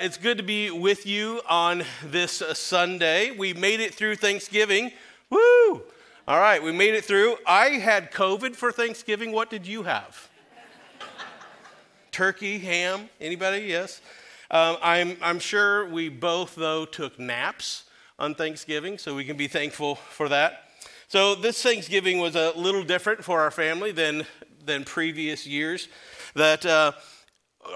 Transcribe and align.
It's 0.00 0.16
good 0.16 0.38
to 0.38 0.44
be 0.44 0.70
with 0.70 1.06
you 1.06 1.40
on 1.48 1.82
this 2.04 2.40
uh, 2.40 2.54
Sunday. 2.54 3.32
We 3.32 3.52
made 3.52 3.80
it 3.80 3.92
through 3.92 4.14
Thanksgiving. 4.14 4.92
Woo! 5.28 5.82
All 6.28 6.38
right, 6.38 6.62
we 6.62 6.70
made 6.70 6.94
it 6.94 7.04
through. 7.04 7.36
I 7.44 7.70
had 7.70 8.12
COVID 8.12 8.54
for 8.54 8.70
Thanksgiving. 8.70 9.32
What 9.32 9.50
did 9.50 9.66
you 9.66 9.82
have? 9.82 10.28
Turkey, 12.12 12.58
ham? 12.60 13.08
Anybody? 13.20 13.62
Yes. 13.62 14.00
Um, 14.52 14.76
I'm, 14.82 15.16
I'm 15.20 15.40
sure 15.40 15.88
we 15.88 16.08
both, 16.08 16.54
though, 16.54 16.84
took 16.84 17.18
naps 17.18 17.84
on 18.20 18.36
Thanksgiving, 18.36 18.98
so 18.98 19.16
we 19.16 19.24
can 19.24 19.36
be 19.36 19.48
thankful 19.48 19.96
for 19.96 20.28
that. 20.28 20.70
So, 21.08 21.34
this 21.34 21.60
Thanksgiving 21.60 22.18
was 22.20 22.36
a 22.36 22.52
little 22.52 22.84
different 22.84 23.24
for 23.24 23.40
our 23.40 23.50
family 23.50 23.90
than, 23.90 24.26
than 24.64 24.84
previous 24.84 25.44
years. 25.44 25.88
That 26.34 26.64
uh, 26.64 26.92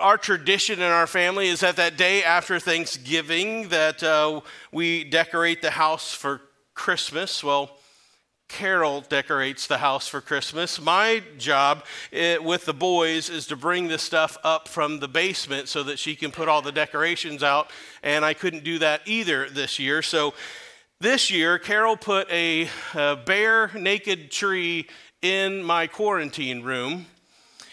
our 0.01 0.17
tradition 0.17 0.81
in 0.81 0.91
our 0.91 1.07
family 1.07 1.49
is 1.49 1.61
that 1.61 1.77
that 1.77 1.97
day 1.97 2.23
after 2.23 2.59
Thanksgiving 2.59 3.69
that 3.69 4.03
uh, 4.03 4.41
we 4.71 5.05
decorate 5.05 5.63
the 5.63 5.71
house 5.71 6.13
for 6.15 6.41
Christmas. 6.75 7.43
Well, 7.45 7.71
Carol 8.49 9.01
decorates 9.01 9.67
the 9.67 9.79
house 9.79 10.07
for 10.07 10.21
Christmas. 10.21 10.81
My 10.81 11.23
job 11.39 11.85
it, 12.11 12.19
eh, 12.19 12.39
with 12.39 12.67
the 12.67 12.75
boys 12.75 13.31
is 13.31 13.47
to 13.47 13.57
bring 13.57 13.89
the 13.89 13.99
stuff 13.99 14.37
up 14.45 14.69
from 14.69 15.01
the 15.01 15.09
basement 15.09 15.69
so 15.69 15.83
that 15.85 15.99
she 15.99 16.15
can 16.15 16.31
put 16.31 16.49
all 16.49 16.61
the 16.61 16.73
decorations 16.73 17.43
out, 17.43 17.71
and 18.03 18.25
I 18.25 18.35
couldn't 18.35 18.63
do 18.63 18.79
that 18.81 19.01
either 19.07 19.49
this 19.49 19.79
year. 19.79 20.03
So 20.03 20.35
this 21.01 21.31
year, 21.31 21.59
Carol 21.59 21.97
put 21.97 22.31
a, 22.31 22.69
a 22.95 23.17
bare, 23.17 23.71
naked 23.75 24.31
tree 24.31 24.87
in 25.23 25.63
my 25.63 25.87
quarantine 25.87 26.63
room 26.63 27.07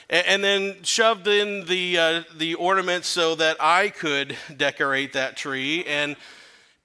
and 0.09 0.44
then 0.44 0.81
shoved 0.84 1.27
in 1.27 1.66
the, 1.66 1.98
uh, 1.98 2.23
the 2.36 2.55
ornaments 2.55 3.08
so 3.08 3.36
that 3.36 3.58
I 3.59 3.90
could 3.90 4.36
decorate 4.55 5.13
that 5.13 5.38
tree. 5.38 5.86
And 5.86 6.16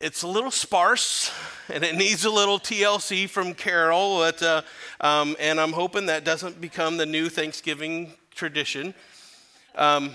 it's 0.01 0.23
a 0.23 0.29
little 0.29 0.51
sparse 0.51 1.33
and 1.71 1.83
it 1.83 1.95
needs 1.95 2.27
a 2.27 2.31
little 2.31 2.59
TLC 2.59 3.29
from 3.29 3.55
Carol. 3.55 4.19
But, 4.19 4.43
uh, 4.43 4.63
um, 5.01 5.37
and 5.41 5.59
I'm 5.59 5.73
hoping 5.73 6.07
that 6.07 6.25
doesn't 6.25 6.61
become 6.61 6.99
the 6.99 7.07
new 7.07 7.31
Thanksgiving 7.31 8.13
tradition. 8.35 8.95
Um, 9.75 10.13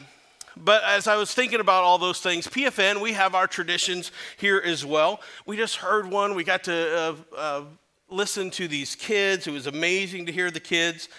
but 0.56 0.84
as 0.84 1.08
I 1.08 1.16
was 1.16 1.34
thinking 1.34 1.62
about 1.62 1.84
all 1.84 1.98
those 1.98 2.20
things, 2.20 2.48
PFN, 2.48 3.02
we 3.02 3.14
have 3.14 3.34
our 3.34 3.48
traditions 3.48 4.12
here 4.38 4.62
as 4.64 4.86
well. 4.86 5.22
We 5.46 5.58
just 5.58 5.78
heard 5.78 6.12
one. 6.12 6.36
We 6.36 6.44
got 6.44 6.66
to 6.66 6.98
uh, 7.34 7.36
uh, 7.36 7.64
listen 8.10 8.52
to 8.52 8.68
these 8.68 8.94
kids. 8.94 9.48
It 9.48 9.52
was 9.52 9.68
amazing 9.68 10.26
to 10.28 10.32
hear 10.32 10.52
the 10.52 10.60
kids. 10.60 11.10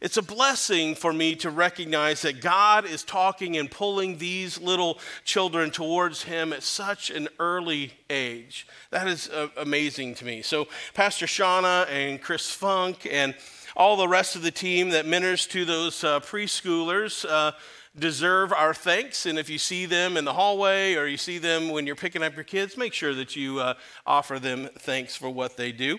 It's 0.00 0.16
a 0.16 0.22
blessing 0.22 0.94
for 0.94 1.12
me 1.12 1.34
to 1.36 1.50
recognize 1.50 2.22
that 2.22 2.40
God 2.40 2.86
is 2.86 3.04
talking 3.04 3.58
and 3.58 3.70
pulling 3.70 4.16
these 4.16 4.58
little 4.58 4.98
children 5.24 5.70
towards 5.70 6.22
Him 6.22 6.54
at 6.54 6.62
such 6.62 7.10
an 7.10 7.28
early 7.38 7.92
age. 8.08 8.66
That 8.90 9.06
is 9.06 9.28
uh, 9.28 9.48
amazing 9.58 10.14
to 10.16 10.24
me. 10.24 10.40
So, 10.40 10.68
Pastor 10.94 11.26
Shauna 11.26 11.86
and 11.90 12.18
Chris 12.18 12.50
Funk 12.50 13.06
and 13.10 13.34
all 13.76 13.98
the 13.98 14.08
rest 14.08 14.36
of 14.36 14.42
the 14.42 14.50
team 14.50 14.88
that 14.90 15.04
ministers 15.04 15.52
to 15.52 15.64
those 15.66 16.02
uh, 16.02 16.20
preschoolers 16.20 17.26
uh, 17.28 17.52
deserve 17.98 18.54
our 18.54 18.72
thanks. 18.72 19.26
And 19.26 19.38
if 19.38 19.50
you 19.50 19.58
see 19.58 19.84
them 19.84 20.16
in 20.16 20.24
the 20.24 20.32
hallway 20.32 20.94
or 20.94 21.06
you 21.06 21.18
see 21.18 21.36
them 21.36 21.68
when 21.68 21.86
you're 21.86 21.94
picking 21.94 22.22
up 22.22 22.34
your 22.34 22.44
kids, 22.44 22.78
make 22.78 22.94
sure 22.94 23.14
that 23.14 23.36
you 23.36 23.60
uh, 23.60 23.74
offer 24.06 24.38
them 24.38 24.70
thanks 24.78 25.14
for 25.14 25.28
what 25.28 25.58
they 25.58 25.72
do. 25.72 25.98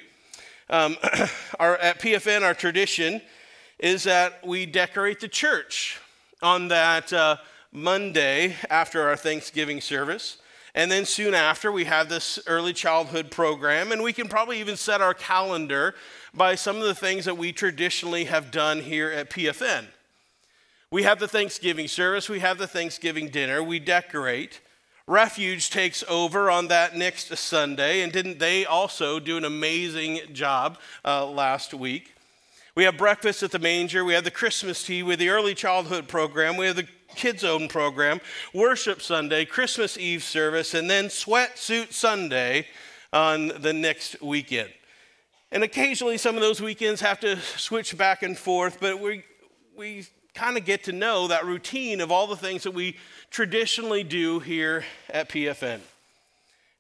Um, 0.72 0.98
our, 1.60 1.78
at 1.78 2.00
PFN, 2.00 2.42
our 2.42 2.56
tradition 2.56 3.22
is 3.82 4.04
that 4.04 4.46
we 4.46 4.66
decorate 4.66 5.20
the 5.20 5.28
church 5.28 6.00
on 6.42 6.68
that 6.70 7.12
uh, 7.12 7.38
Monday 7.74 8.56
after 8.70 9.02
our 9.02 9.18
Thanksgiving 9.18 9.82
service. 9.82 10.38
And 10.74 10.90
then 10.90 11.04
soon 11.04 11.34
after, 11.34 11.72
we 11.72 11.84
have 11.86 12.08
this 12.08 12.40
early 12.48 12.74
childhood 12.74 13.32
program, 13.32 13.92
and 13.92 14.02
we 14.02 14.14
can 14.14 14.30
probably 14.30 14.60
even 14.60 14.78
set 14.78 15.02
our 15.02 15.14
calendar 15.14 15.96
by 16.34 16.56
some 16.56 16.78
of 16.78 16.84
the 16.84 16.96
things 16.96 17.26
that 17.26 17.38
we 17.38 17.52
traditionally 17.52 18.26
have 18.26 18.52
done 18.52 18.80
here 18.80 19.12
at 19.12 19.30
PFN. 19.30 19.86
We 20.92 21.04
have 21.04 21.20
the 21.20 21.28
Thanksgiving 21.28 21.88
service, 21.88 22.30
we 22.30 22.40
have 22.40 22.58
the 22.58 22.68
Thanksgiving 22.68 23.30
dinner, 23.30 23.62
we 23.64 23.80
decorate. 23.80 24.62
Refuge 25.08 25.72
takes 25.72 26.04
over 26.08 26.50
on 26.50 26.68
that 26.68 26.96
next 26.96 27.36
Sunday, 27.36 28.02
and 28.02 28.14
didn't 28.14 28.40
they 28.40 28.64
also 28.64 29.20
do 29.20 29.36
an 29.36 29.44
amazing 29.44 30.22
job 30.32 30.78
uh, 31.04 31.26
last 31.26 31.74
week? 31.74 32.14
We 32.74 32.86
have 32.86 32.98
breakfast 32.98 33.44
at 33.44 33.52
the 33.52 33.60
manger. 33.60 34.06
We 34.06 34.14
have 34.14 34.24
the 34.24 34.32
Christmas 34.32 34.84
tea. 34.84 35.04
We 35.04 35.12
have 35.12 35.20
the 35.20 35.30
early 35.30 35.54
childhood 35.54 36.08
program. 36.08 36.56
We 36.56 36.68
have 36.68 36.78
the 36.78 36.88
Kids 37.16 37.44
Own 37.44 37.68
program, 37.68 38.22
Worship 38.54 39.02
Sunday, 39.02 39.44
Christmas 39.44 39.98
Eve 39.98 40.24
service, 40.24 40.74
and 40.74 40.90
then 40.90 41.06
Sweatsuit 41.06 41.92
Sunday 41.92 42.68
on 43.12 43.50
the 43.60 43.74
next 43.74 44.22
weekend. 44.22 44.70
And 45.52 45.64
occasionally, 45.64 46.18
some 46.18 46.36
of 46.36 46.42
those 46.42 46.62
weekends 46.62 47.02
have 47.02 47.20
to 47.20 47.38
switch 47.38 47.98
back 47.98 48.24
and 48.24 48.38
forth, 48.38 48.78
but 48.80 49.02
we, 49.02 49.26
we 49.76 50.06
kind 50.34 50.58
of 50.58 50.64
get 50.64 50.86
to 50.86 50.94
know 50.94 51.28
that 51.28 51.46
routine 51.46 52.00
of 52.00 52.10
all 52.10 52.28
the 52.28 52.38
things 52.38 52.64
that 52.64 52.72
we 52.72 52.96
traditionally 53.30 54.04
do 54.04 54.40
here 54.40 54.86
at 55.10 55.28
PFN. 55.28 55.82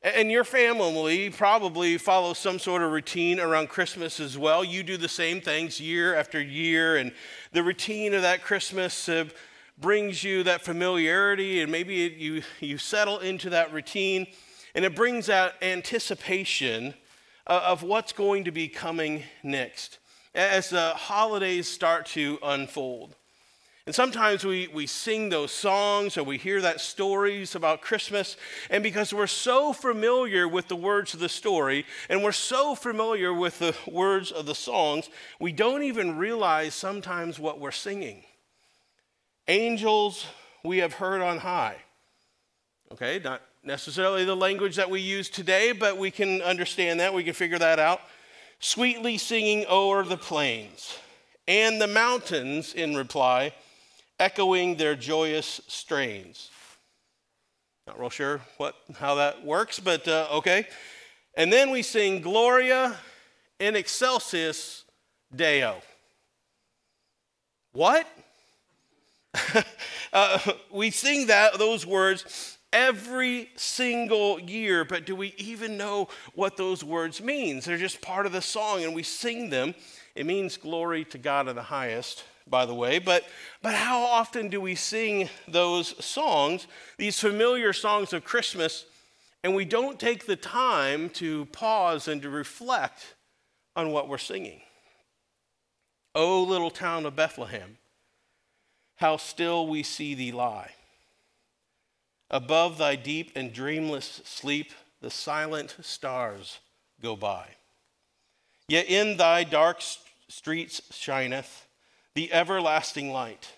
And 0.04 0.32
your 0.32 0.44
family 0.44 1.30
probably 1.30 2.00
follows 2.00 2.40
some 2.40 2.58
sort 2.58 2.82
of 2.82 2.92
routine 2.92 3.40
around 3.40 3.70
Christmas 3.70 4.20
as 4.20 4.36
well. 4.36 4.64
You 4.64 4.82
do 4.82 4.98
the 4.98 5.08
same 5.08 5.42
things 5.42 5.80
year 5.80 6.16
after 6.16 6.42
year, 6.42 6.98
and 6.98 7.12
the 7.52 7.62
routine 7.62 8.16
of 8.16 8.24
that 8.24 8.44
Christmas 8.44 9.08
uh, 9.08 9.26
brings 9.78 10.24
you 10.24 10.42
that 10.42 10.64
familiarity, 10.64 11.62
and 11.62 11.72
maybe 11.72 12.06
it, 12.06 12.14
you, 12.14 12.42
you 12.60 12.80
settle 12.80 13.20
into 13.20 13.52
that 13.52 13.72
routine, 13.72 14.26
and 14.74 14.86
it 14.86 14.96
brings 14.96 15.30
out 15.30 15.54
anticipation 15.62 16.96
uh, 17.46 17.62
of 17.66 17.84
what's 17.84 18.12
going 18.12 18.46
to 18.46 18.52
be 18.52 18.68
coming 18.68 19.22
next 19.44 20.00
as 20.34 20.72
the 20.72 20.94
holidays 20.96 21.68
start 21.68 22.08
to 22.08 22.40
unfold. 22.42 23.16
And 23.92 23.96
sometimes 23.98 24.46
we, 24.46 24.70
we 24.70 24.88
sing 24.88 25.28
those 25.28 25.52
songs 25.52 26.18
or 26.18 26.24
we 26.24 26.38
hear 26.38 26.62
that 26.62 26.80
stories 26.80 27.56
about 27.56 27.82
Christmas, 27.82 28.38
and 28.70 28.82
because 28.82 29.14
we're 29.14 29.28
so 29.28 29.74
familiar 29.74 30.48
with 30.48 30.70
the 30.70 30.78
words 30.78 31.14
of 31.14 31.20
the 31.20 31.28
story 31.28 31.86
and 32.08 32.24
we're 32.24 32.32
so 32.32 32.74
familiar 32.74 33.34
with 33.34 33.60
the 33.60 33.76
words 33.86 34.32
of 34.32 34.46
the 34.46 34.56
songs, 34.56 35.10
we 35.42 35.52
don't 35.52 35.84
even 35.84 36.18
realize 36.18 36.74
sometimes 36.74 37.38
what 37.38 37.60
we're 37.60 37.70
singing. 37.70 38.24
Angels 39.50 40.26
we 40.64 40.78
have 40.78 40.94
heard 40.94 41.22
on 41.22 41.40
high. 41.40 41.76
Okay, 42.94 43.20
not 43.22 43.42
necessarily 43.62 44.24
the 44.24 44.38
language 44.38 44.78
that 44.78 44.90
we 44.90 45.02
use 45.02 45.30
today, 45.30 45.74
but 45.74 45.98
we 45.98 46.12
can 46.12 46.42
understand 46.44 47.02
that, 47.02 47.14
we 47.14 47.26
can 47.26 47.34
figure 47.34 47.60
that 47.60 47.78
out. 47.78 48.00
Sweetly 48.62 49.18
singing 49.18 49.66
o'er 49.70 50.06
the 50.06 50.16
plains, 50.16 50.98
and 51.46 51.82
the 51.82 51.88
mountains 51.88 52.74
in 52.74 52.96
reply 52.96 53.52
echoing 54.22 54.76
their 54.76 54.96
joyous 54.96 55.60
strains. 55.68 56.52
Not 57.88 58.00
real 58.00 58.12
sure 58.12 58.40
what, 58.58 58.76
how 58.98 59.16
that 59.16 59.44
works, 59.44 59.80
but 59.80 60.08
uh, 60.08 60.28
okay. 60.34 60.68
And 61.36 61.52
then 61.52 61.72
we 61.72 61.82
sing 61.82 62.22
Gloria 62.22 62.96
in 63.60 63.76
excelsis 63.76 64.86
Deo. 65.36 65.82
What? 67.74 68.08
uh, 70.14 70.40
we 70.72 70.92
sing 70.92 71.28
that 71.28 71.58
those 71.58 71.84
words 71.84 72.58
every 72.72 73.50
single 73.56 74.40
year, 74.40 74.86
but 74.86 75.08
do 75.08 75.16
we 75.16 75.34
even 75.38 75.78
know 75.78 76.10
what 76.36 76.58
those 76.58 76.84
words 76.84 77.22
mean? 77.22 77.60
They're 77.60 77.78
just 77.78 78.02
part 78.02 78.28
of 78.28 78.34
the 78.34 78.42
song, 78.42 78.84
and 78.84 78.94
we 78.94 79.04
sing 79.04 79.50
them. 79.50 79.74
It 80.14 80.28
means 80.28 80.58
glory 80.58 81.06
to 81.06 81.18
God 81.18 81.48
in 81.48 81.56
the 81.56 81.64
highest 81.64 82.24
by 82.48 82.66
the 82.66 82.74
way, 82.74 83.00
but, 83.00 83.24
but 83.62 83.74
how 83.74 84.02
often 84.02 84.50
do 84.50 84.60
we 84.60 84.76
sing 84.76 85.30
those 85.48 86.04
songs, 86.04 86.68
these 86.98 87.20
familiar 87.20 87.74
songs 87.74 88.14
of 88.14 88.24
Christmas, 88.24 88.86
and 89.44 89.56
we 89.56 89.66
don't 89.66 90.00
take 90.00 90.26
the 90.26 90.36
time 90.36 91.10
to 91.10 91.46
pause 91.46 92.08
and 92.08 92.22
to 92.22 92.30
reflect 92.30 93.16
on 93.76 93.92
what 93.92 94.08
we're 94.08 94.18
singing? 94.18 94.62
O 96.14 96.44
little 96.44 96.72
town 96.72 97.06
of 97.06 97.16
Bethlehem, 97.16 97.78
how 98.98 99.18
still 99.18 99.68
we 99.68 99.84
see 99.84 100.14
thee 100.14 100.32
lie. 100.32 100.72
Above 102.30 102.78
thy 102.78 102.96
deep 102.96 103.32
and 103.36 103.52
dreamless 103.52 104.22
sleep, 104.24 104.72
the 105.02 105.10
silent 105.10 105.76
stars 105.82 106.60
go 107.02 107.16
by. 107.16 107.48
Yet 108.68 108.88
in 108.88 109.18
thy 109.18 109.44
dark 109.44 109.82
streets 110.30 110.82
shineth 110.92 111.68
the 112.16 112.32
everlasting 112.32 113.12
light. 113.12 113.54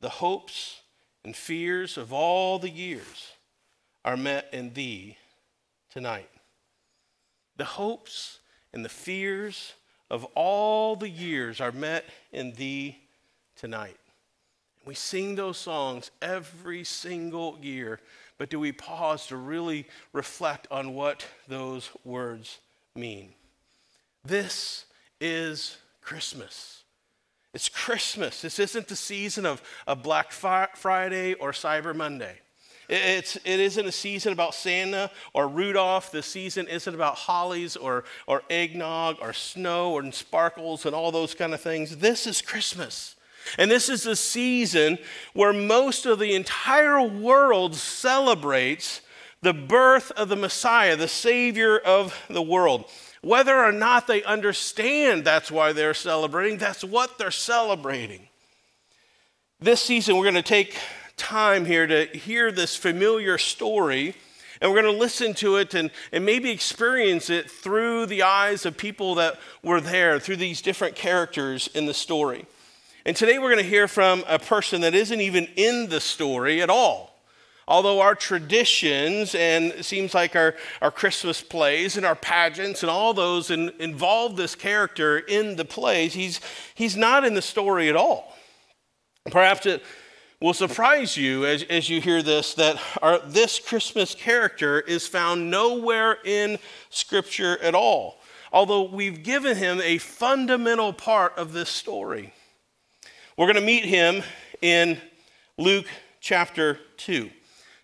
The 0.00 0.08
hopes 0.08 0.80
and 1.24 1.36
fears 1.36 1.96
of 1.96 2.12
all 2.12 2.58
the 2.58 2.70
years 2.70 3.32
are 4.04 4.16
met 4.16 4.48
in 4.52 4.72
thee 4.74 5.16
tonight. 5.90 6.30
The 7.56 7.64
hopes 7.64 8.40
and 8.72 8.84
the 8.84 8.88
fears 8.88 9.74
of 10.10 10.24
all 10.34 10.96
the 10.96 11.08
years 11.08 11.60
are 11.60 11.72
met 11.72 12.04
in 12.32 12.52
thee 12.52 12.98
tonight. 13.56 13.98
We 14.84 14.94
sing 14.94 15.36
those 15.36 15.58
songs 15.58 16.10
every 16.20 16.82
single 16.82 17.58
year 17.62 18.00
but 18.42 18.50
do 18.50 18.58
we 18.58 18.72
pause 18.72 19.28
to 19.28 19.36
really 19.36 19.86
reflect 20.12 20.66
on 20.68 20.94
what 20.94 21.24
those 21.46 21.90
words 22.04 22.58
mean? 22.92 23.34
This 24.24 24.84
is 25.20 25.76
Christmas. 26.00 26.81
It's 27.54 27.68
Christmas. 27.68 28.40
This 28.40 28.58
isn't 28.58 28.88
the 28.88 28.96
season 28.96 29.44
of, 29.44 29.62
of 29.86 30.02
Black 30.02 30.32
Friday 30.32 31.34
or 31.34 31.52
Cyber 31.52 31.94
Monday. 31.94 32.38
It's, 32.88 33.36
it 33.36 33.60
isn't 33.60 33.86
a 33.86 33.92
season 33.92 34.32
about 34.32 34.54
Santa 34.54 35.10
or 35.34 35.48
Rudolph. 35.48 36.10
The 36.10 36.22
season 36.22 36.66
isn't 36.66 36.94
about 36.94 37.16
hollies 37.16 37.76
or, 37.76 38.04
or 38.26 38.42
eggnog 38.50 39.18
or 39.20 39.32
snow 39.32 39.98
and 39.98 40.14
sparkles 40.14 40.86
and 40.86 40.94
all 40.94 41.12
those 41.12 41.34
kind 41.34 41.54
of 41.54 41.60
things. 41.60 41.98
This 41.98 42.26
is 42.26 42.42
Christmas. 42.42 43.16
And 43.58 43.70
this 43.70 43.88
is 43.88 44.02
the 44.02 44.16
season 44.16 44.98
where 45.32 45.52
most 45.52 46.06
of 46.06 46.18
the 46.18 46.34
entire 46.34 47.02
world 47.02 47.74
celebrates 47.74 49.00
the 49.42 49.54
birth 49.54 50.10
of 50.12 50.28
the 50.28 50.36
Messiah, 50.36 50.96
the 50.96 51.08
Savior 51.08 51.78
of 51.78 52.16
the 52.30 52.42
world. 52.42 52.84
Whether 53.22 53.56
or 53.56 53.70
not 53.70 54.08
they 54.08 54.24
understand 54.24 55.24
that's 55.24 55.50
why 55.50 55.72
they're 55.72 55.94
celebrating, 55.94 56.58
that's 56.58 56.82
what 56.82 57.18
they're 57.18 57.30
celebrating. 57.30 58.28
This 59.60 59.80
season, 59.80 60.16
we're 60.16 60.24
going 60.24 60.34
to 60.34 60.42
take 60.42 60.76
time 61.16 61.64
here 61.64 61.86
to 61.86 62.06
hear 62.06 62.50
this 62.50 62.74
familiar 62.74 63.38
story, 63.38 64.16
and 64.60 64.72
we're 64.72 64.82
going 64.82 64.92
to 64.92 65.00
listen 65.00 65.34
to 65.34 65.56
it 65.56 65.72
and, 65.74 65.92
and 66.10 66.26
maybe 66.26 66.50
experience 66.50 67.30
it 67.30 67.48
through 67.48 68.06
the 68.06 68.24
eyes 68.24 68.66
of 68.66 68.76
people 68.76 69.14
that 69.14 69.38
were 69.62 69.80
there, 69.80 70.18
through 70.18 70.36
these 70.36 70.60
different 70.60 70.96
characters 70.96 71.68
in 71.74 71.86
the 71.86 71.94
story. 71.94 72.44
And 73.06 73.16
today 73.16 73.38
we're 73.38 73.50
going 73.50 73.62
to 73.62 73.70
hear 73.70 73.86
from 73.86 74.24
a 74.26 74.40
person 74.40 74.80
that 74.80 74.96
isn't 74.96 75.20
even 75.20 75.48
in 75.54 75.88
the 75.88 76.00
story 76.00 76.60
at 76.60 76.70
all. 76.70 77.11
Although 77.68 78.00
our 78.00 78.14
traditions 78.14 79.34
and 79.34 79.66
it 79.66 79.84
seems 79.84 80.14
like 80.14 80.34
our, 80.34 80.56
our 80.80 80.90
Christmas 80.90 81.40
plays 81.40 81.96
and 81.96 82.04
our 82.04 82.16
pageants 82.16 82.82
and 82.82 82.90
all 82.90 83.14
those 83.14 83.50
in, 83.50 83.70
involve 83.78 84.36
this 84.36 84.54
character 84.54 85.18
in 85.18 85.56
the 85.56 85.64
plays, 85.64 86.14
he's, 86.14 86.40
he's 86.74 86.96
not 86.96 87.24
in 87.24 87.34
the 87.34 87.42
story 87.42 87.88
at 87.88 87.96
all. 87.96 88.36
Perhaps 89.30 89.66
it 89.66 89.82
will 90.40 90.54
surprise 90.54 91.16
you 91.16 91.46
as, 91.46 91.62
as 91.64 91.88
you 91.88 92.00
hear 92.00 92.20
this 92.20 92.54
that 92.54 92.80
our, 93.00 93.20
this 93.20 93.60
Christmas 93.60 94.14
character 94.14 94.80
is 94.80 95.06
found 95.06 95.48
nowhere 95.48 96.18
in 96.24 96.58
Scripture 96.90 97.58
at 97.62 97.76
all, 97.76 98.20
although 98.52 98.82
we've 98.82 99.22
given 99.22 99.56
him 99.56 99.80
a 99.82 99.98
fundamental 99.98 100.92
part 100.92 101.38
of 101.38 101.52
this 101.52 101.68
story. 101.68 102.34
We're 103.36 103.46
going 103.46 103.54
to 103.54 103.62
meet 103.62 103.84
him 103.84 104.24
in 104.60 104.98
Luke 105.56 105.86
chapter 106.20 106.80
2. 106.96 107.30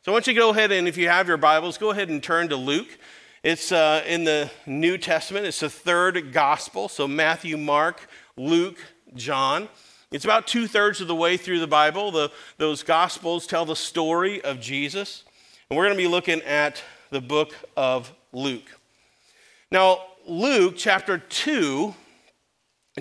So 0.09 0.13
I 0.13 0.15
want 0.15 0.27
you 0.27 0.33
to 0.33 0.41
go 0.41 0.49
ahead 0.49 0.73
and, 0.73 0.89
if 0.89 0.97
you 0.97 1.07
have 1.07 1.29
your 1.29 1.37
Bibles, 1.37 1.77
go 1.77 1.91
ahead 1.91 2.09
and 2.09 2.23
turn 2.23 2.49
to 2.49 2.57
Luke. 2.57 2.89
It's 3.43 3.71
uh, 3.71 4.03
in 4.07 4.25
the 4.25 4.51
New 4.65 4.97
Testament, 4.97 5.45
it's 5.45 5.61
the 5.61 5.69
third 5.69 6.33
gospel. 6.33 6.89
So 6.89 7.07
Matthew, 7.07 7.59
Mark, 7.59 8.09
Luke, 8.35 8.79
John. 9.17 9.69
It's 10.11 10.25
about 10.25 10.47
two 10.47 10.67
thirds 10.67 11.03
of 11.03 11.09
the 11.09 11.15
way 11.15 11.37
through 11.37 11.61
the 11.61 11.67
Bible. 11.67 12.11
The, 12.11 12.33
those 12.57 12.83
gospels 12.83 13.47
tell 13.47 13.67
the 13.67 13.77
story 13.77 14.41
of 14.41 14.61
Jesus. 14.61 15.25
And 15.69 15.77
we're 15.77 15.85
going 15.85 15.99
to 15.99 16.03
be 16.03 16.09
looking 16.09 16.41
at 16.41 16.83
the 17.11 17.21
book 17.21 17.55
of 17.77 18.11
Luke. 18.33 18.79
Now, 19.71 19.99
Luke 20.27 20.77
chapter 20.79 21.19
2 21.19 21.95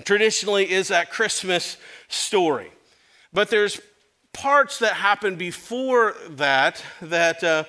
traditionally 0.04 0.70
is 0.70 0.88
that 0.88 1.10
Christmas 1.10 1.78
story. 2.08 2.70
But 3.32 3.48
there's 3.48 3.80
parts 4.32 4.78
that 4.78 4.94
happen 4.94 5.36
before 5.36 6.14
that, 6.30 6.82
that 7.02 7.42
uh, 7.42 7.64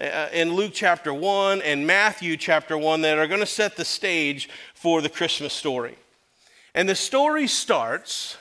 uh, 0.00 0.28
in 0.32 0.54
Luke 0.54 0.72
chapter 0.74 1.12
1 1.14 1.62
and 1.62 1.86
Matthew 1.86 2.36
chapter 2.36 2.76
1, 2.76 3.02
that 3.02 3.18
are 3.18 3.26
going 3.26 3.40
to 3.40 3.46
set 3.46 3.76
the 3.76 3.84
stage 3.84 4.48
for 4.74 5.00
the 5.00 5.08
Christmas 5.08 5.52
story. 5.52 5.96
And 6.74 6.88
the 6.88 6.94
story 6.94 7.46
starts 7.46 8.36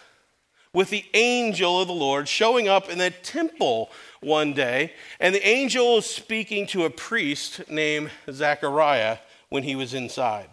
with 0.73 0.89
the 0.89 1.05
angel 1.13 1.79
of 1.79 1.87
the 1.87 1.93
Lord 1.93 2.27
showing 2.27 2.67
up 2.67 2.89
in 2.89 2.97
the 2.97 3.11
temple 3.11 3.91
one 4.21 4.53
day, 4.53 4.93
and 5.19 5.35
the 5.35 5.47
angel 5.47 5.97
is 5.97 6.05
speaking 6.05 6.65
to 6.67 6.85
a 6.85 6.89
priest 6.89 7.69
named 7.69 8.09
Zechariah 8.31 9.19
when 9.49 9.63
he 9.63 9.75
was 9.75 9.93
inside. 9.93 10.49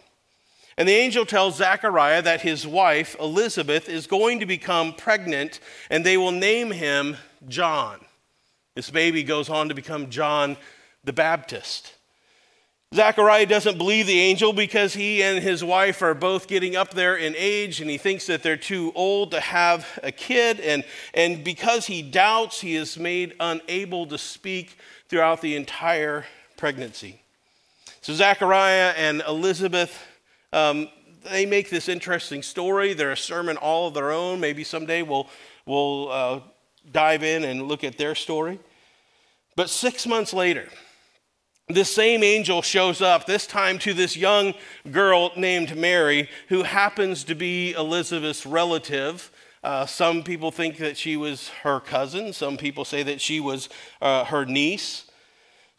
And 0.80 0.88
the 0.88 0.94
angel 0.94 1.26
tells 1.26 1.56
Zechariah 1.56 2.22
that 2.22 2.40
his 2.40 2.66
wife, 2.66 3.14
Elizabeth, 3.20 3.86
is 3.86 4.06
going 4.06 4.40
to 4.40 4.46
become 4.46 4.94
pregnant 4.94 5.60
and 5.90 6.06
they 6.06 6.16
will 6.16 6.32
name 6.32 6.70
him 6.70 7.18
John. 7.46 8.00
This 8.74 8.88
baby 8.88 9.22
goes 9.22 9.50
on 9.50 9.68
to 9.68 9.74
become 9.74 10.08
John 10.08 10.56
the 11.04 11.12
Baptist. 11.12 11.96
Zechariah 12.94 13.44
doesn't 13.44 13.76
believe 13.76 14.06
the 14.06 14.20
angel 14.20 14.54
because 14.54 14.94
he 14.94 15.22
and 15.22 15.42
his 15.42 15.62
wife 15.62 16.00
are 16.00 16.14
both 16.14 16.48
getting 16.48 16.76
up 16.76 16.94
there 16.94 17.14
in 17.14 17.34
age 17.36 17.82
and 17.82 17.90
he 17.90 17.98
thinks 17.98 18.26
that 18.28 18.42
they're 18.42 18.56
too 18.56 18.90
old 18.94 19.32
to 19.32 19.40
have 19.40 19.86
a 20.02 20.10
kid. 20.10 20.60
And, 20.60 20.82
and 21.12 21.44
because 21.44 21.88
he 21.88 22.00
doubts, 22.00 22.62
he 22.62 22.74
is 22.74 22.98
made 22.98 23.34
unable 23.38 24.06
to 24.06 24.16
speak 24.16 24.78
throughout 25.10 25.42
the 25.42 25.56
entire 25.56 26.24
pregnancy. 26.56 27.20
So 28.00 28.14
Zechariah 28.14 28.94
and 28.96 29.22
Elizabeth 29.28 30.06
um, 30.52 30.88
they 31.30 31.46
make 31.46 31.70
this 31.70 31.88
interesting 31.88 32.42
story. 32.42 32.92
They're 32.92 33.12
a 33.12 33.16
sermon 33.16 33.56
all 33.56 33.88
of 33.88 33.94
their 33.94 34.10
own. 34.10 34.40
Maybe 34.40 34.64
someday 34.64 35.02
we'll, 35.02 35.28
we'll 35.66 36.10
uh, 36.10 36.40
dive 36.90 37.22
in 37.22 37.44
and 37.44 37.68
look 37.68 37.84
at 37.84 37.98
their 37.98 38.14
story. 38.14 38.58
But 39.56 39.68
six 39.68 40.06
months 40.06 40.32
later, 40.32 40.68
this 41.68 41.94
same 41.94 42.22
angel 42.24 42.62
shows 42.62 43.00
up, 43.00 43.26
this 43.26 43.46
time 43.46 43.78
to 43.80 43.94
this 43.94 44.16
young 44.16 44.54
girl 44.90 45.32
named 45.36 45.76
Mary, 45.76 46.28
who 46.48 46.62
happens 46.62 47.24
to 47.24 47.34
be 47.34 47.72
Elizabeth's 47.72 48.44
relative. 48.44 49.30
Uh, 49.62 49.86
some 49.86 50.22
people 50.22 50.50
think 50.50 50.78
that 50.78 50.96
she 50.96 51.16
was 51.16 51.48
her 51.62 51.78
cousin, 51.80 52.32
some 52.32 52.56
people 52.56 52.84
say 52.84 53.02
that 53.02 53.20
she 53.20 53.40
was 53.40 53.68
uh, 54.00 54.24
her 54.24 54.44
niece. 54.44 55.09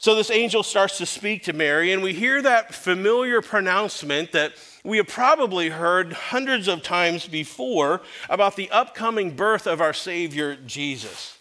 So 0.01 0.15
this 0.15 0.31
angel 0.31 0.63
starts 0.63 0.97
to 0.97 1.05
speak 1.05 1.43
to 1.43 1.53
Mary, 1.53 1.93
and 1.93 2.01
we 2.01 2.11
hear 2.11 2.41
that 2.41 2.73
familiar 2.73 3.39
pronouncement 3.39 4.31
that 4.31 4.53
we 4.83 4.97
have 4.97 5.07
probably 5.07 5.69
heard 5.69 6.11
hundreds 6.11 6.67
of 6.67 6.81
times 6.81 7.27
before 7.27 8.01
about 8.27 8.55
the 8.55 8.67
upcoming 8.71 9.35
birth 9.35 9.67
of 9.67 9.79
our 9.79 9.93
Savior 9.93 10.55
Jesus. 10.55 11.37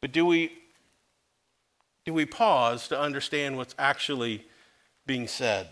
But 0.00 0.12
do 0.12 0.24
we, 0.24 0.52
do 2.06 2.14
we 2.14 2.24
pause 2.24 2.86
to 2.88 3.00
understand 3.00 3.56
what's 3.56 3.74
actually 3.76 4.46
being 5.04 5.26
said? 5.26 5.68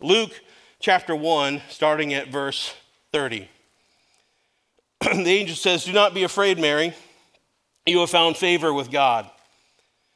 Luke 0.00 0.40
chapter 0.80 1.14
1, 1.14 1.62
starting 1.68 2.12
at 2.12 2.26
verse 2.26 2.74
30. 3.12 3.48
the 5.00 5.30
angel 5.30 5.54
says, 5.54 5.84
Do 5.84 5.92
not 5.92 6.12
be 6.12 6.24
afraid, 6.24 6.58
Mary. 6.58 6.92
You 7.86 8.00
have 8.00 8.10
found 8.10 8.36
favor 8.36 8.74
with 8.74 8.90
God. 8.90 9.30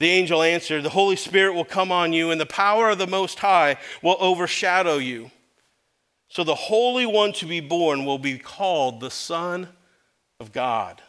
The 0.00 0.08
angel 0.08 0.42
answered, 0.42 0.82
The 0.82 0.90
Holy 0.90 1.16
Spirit 1.16 1.54
will 1.54 1.64
come 1.64 1.92
on 1.92 2.12
you, 2.12 2.30
and 2.30 2.40
the 2.40 2.46
power 2.46 2.90
of 2.90 2.98
the 2.98 3.06
Most 3.06 3.38
High 3.38 3.76
will 4.02 4.16
overshadow 4.18 4.96
you. 4.98 5.30
So 6.28 6.42
the 6.42 6.54
Holy 6.54 7.06
One 7.06 7.32
to 7.34 7.46
be 7.46 7.60
born 7.60 8.04
will 8.04 8.18
be 8.18 8.38
called 8.38 9.00
the 9.00 9.10
Son 9.10 9.68
of 10.40 10.52
God. 10.52 11.00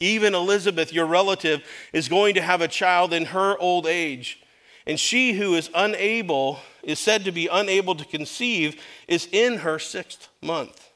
Even 0.00 0.34
Elizabeth, 0.34 0.94
your 0.94 1.04
relative, 1.04 1.62
is 1.92 2.08
going 2.08 2.34
to 2.36 2.42
have 2.42 2.62
a 2.62 2.68
child 2.68 3.12
in 3.12 3.26
her 3.26 3.58
old 3.58 3.86
age. 3.86 4.40
And 4.86 4.98
she 4.98 5.34
who 5.34 5.54
is 5.54 5.70
unable, 5.74 6.58
is 6.82 6.98
said 6.98 7.24
to 7.26 7.32
be 7.32 7.48
unable 7.48 7.94
to 7.94 8.04
conceive, 8.06 8.80
is 9.06 9.28
in 9.30 9.58
her 9.58 9.78
sixth 9.78 10.28
month. 10.40 10.88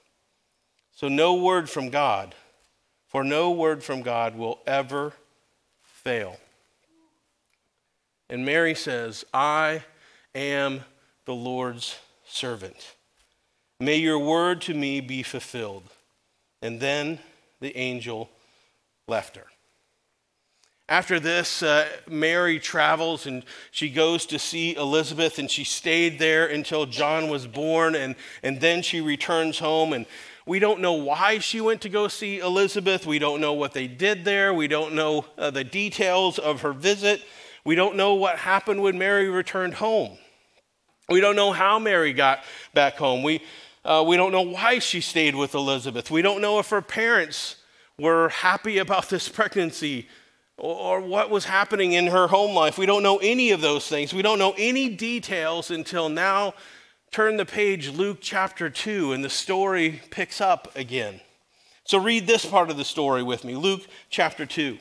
So 0.92 1.08
no 1.08 1.34
word 1.34 1.68
from 1.68 1.90
God, 1.90 2.34
for 3.08 3.22
no 3.22 3.50
word 3.50 3.84
from 3.84 4.00
God 4.00 4.36
will 4.36 4.60
ever 4.66 5.12
fail. 5.82 6.38
And 8.28 8.44
Mary 8.44 8.74
says, 8.74 9.24
I 9.32 9.84
am 10.34 10.84
the 11.24 11.34
Lord's 11.34 11.96
servant. 12.26 12.94
May 13.80 13.96
your 13.96 14.18
word 14.18 14.60
to 14.62 14.74
me 14.74 15.00
be 15.00 15.22
fulfilled. 15.22 15.84
And 16.62 16.80
then 16.80 17.18
the 17.60 17.76
angel 17.76 18.30
left 19.06 19.36
her. 19.36 19.46
After 20.88 21.18
this, 21.18 21.62
uh, 21.62 21.88
Mary 22.08 22.58
travels 22.58 23.26
and 23.26 23.44
she 23.70 23.88
goes 23.88 24.26
to 24.26 24.38
see 24.38 24.74
Elizabeth, 24.76 25.38
and 25.38 25.50
she 25.50 25.64
stayed 25.64 26.18
there 26.18 26.46
until 26.46 26.84
John 26.84 27.30
was 27.30 27.46
born, 27.46 27.94
and, 27.94 28.14
and 28.42 28.60
then 28.60 28.82
she 28.82 29.00
returns 29.00 29.58
home. 29.58 29.94
And 29.94 30.04
we 30.44 30.58
don't 30.58 30.80
know 30.80 30.92
why 30.92 31.38
she 31.38 31.62
went 31.62 31.80
to 31.82 31.88
go 31.88 32.08
see 32.08 32.38
Elizabeth. 32.38 33.06
We 33.06 33.18
don't 33.18 33.40
know 33.40 33.54
what 33.54 33.72
they 33.72 33.86
did 33.86 34.26
there. 34.26 34.52
We 34.52 34.68
don't 34.68 34.94
know 34.94 35.24
uh, 35.38 35.50
the 35.50 35.64
details 35.64 36.38
of 36.38 36.60
her 36.60 36.74
visit. 36.74 37.22
We 37.64 37.74
don't 37.74 37.96
know 37.96 38.14
what 38.14 38.38
happened 38.38 38.82
when 38.82 38.98
Mary 38.98 39.28
returned 39.28 39.74
home. 39.74 40.18
We 41.08 41.20
don't 41.20 41.36
know 41.36 41.52
how 41.52 41.78
Mary 41.78 42.12
got 42.12 42.44
back 42.74 42.96
home. 42.96 43.22
We, 43.22 43.42
uh, 43.84 44.04
we 44.06 44.16
don't 44.16 44.32
know 44.32 44.42
why 44.42 44.78
she 44.78 45.00
stayed 45.00 45.34
with 45.34 45.54
Elizabeth. 45.54 46.10
We 46.10 46.22
don't 46.22 46.40
know 46.40 46.58
if 46.58 46.68
her 46.70 46.82
parents 46.82 47.56
were 47.98 48.28
happy 48.28 48.78
about 48.86 49.08
this 49.08 49.28
pregnancy 49.28 50.08
or 50.56 51.00
what 51.00 51.30
was 51.30 51.46
happening 51.46 51.92
in 51.92 52.06
her 52.08 52.28
home 52.28 52.54
life. 52.54 52.78
We 52.78 52.86
don't 52.86 53.02
know 53.02 53.18
any 53.18 53.50
of 53.50 53.60
those 53.60 53.88
things. 53.88 54.14
We 54.14 54.22
don't 54.22 54.38
know 54.38 54.54
any 54.56 54.88
details 54.88 55.70
until 55.70 56.08
now. 56.08 56.54
Turn 57.10 57.36
the 57.36 57.46
page, 57.46 57.90
Luke 57.90 58.18
chapter 58.20 58.68
2, 58.68 59.12
and 59.12 59.24
the 59.24 59.30
story 59.30 60.02
picks 60.10 60.40
up 60.40 60.74
again. 60.76 61.20
So 61.84 61.98
read 61.98 62.26
this 62.26 62.44
part 62.44 62.70
of 62.70 62.76
the 62.76 62.84
story 62.84 63.22
with 63.22 63.44
me 63.44 63.56
Luke 63.56 63.82
chapter 64.10 64.46
2. 64.46 64.78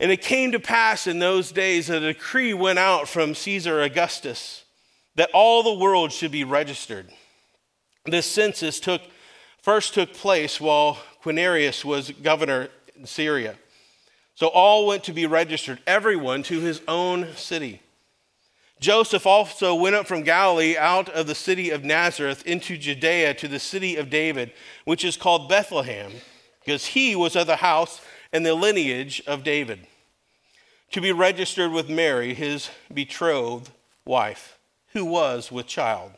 And 0.00 0.12
it 0.12 0.22
came 0.22 0.52
to 0.52 0.60
pass 0.60 1.06
in 1.06 1.18
those 1.18 1.50
days 1.50 1.88
that 1.88 2.02
a 2.02 2.12
decree 2.12 2.54
went 2.54 2.78
out 2.78 3.08
from 3.08 3.34
Caesar 3.34 3.82
Augustus 3.82 4.64
that 5.16 5.30
all 5.34 5.64
the 5.64 5.74
world 5.74 6.12
should 6.12 6.30
be 6.30 6.44
registered. 6.44 7.08
This 8.06 8.26
census 8.26 8.78
took, 8.78 9.02
first 9.60 9.94
took 9.94 10.14
place 10.14 10.60
while 10.60 10.98
Quirinius 11.24 11.84
was 11.84 12.12
governor 12.22 12.68
in 12.96 13.04
Syria. 13.04 13.56
So 14.36 14.46
all 14.46 14.86
went 14.86 15.02
to 15.04 15.12
be 15.12 15.26
registered, 15.26 15.80
everyone 15.84 16.44
to 16.44 16.60
his 16.60 16.80
own 16.86 17.34
city. 17.34 17.82
Joseph 18.78 19.26
also 19.26 19.74
went 19.74 19.96
up 19.96 20.06
from 20.06 20.22
Galilee 20.22 20.76
out 20.76 21.08
of 21.08 21.26
the 21.26 21.34
city 21.34 21.70
of 21.70 21.82
Nazareth 21.82 22.46
into 22.46 22.78
Judea 22.78 23.34
to 23.34 23.48
the 23.48 23.58
city 23.58 23.96
of 23.96 24.10
David, 24.10 24.52
which 24.84 25.04
is 25.04 25.16
called 25.16 25.48
Bethlehem, 25.48 26.12
because 26.60 26.86
he 26.86 27.16
was 27.16 27.34
of 27.34 27.48
the 27.48 27.56
house 27.56 28.00
and 28.32 28.44
the 28.44 28.54
lineage 28.54 29.22
of 29.26 29.44
David, 29.44 29.86
to 30.92 31.00
be 31.00 31.12
registered 31.12 31.72
with 31.72 31.88
Mary, 31.88 32.34
his 32.34 32.70
betrothed 32.92 33.70
wife, 34.04 34.58
who 34.92 35.04
was 35.04 35.52
with 35.52 35.66
child. 35.66 36.12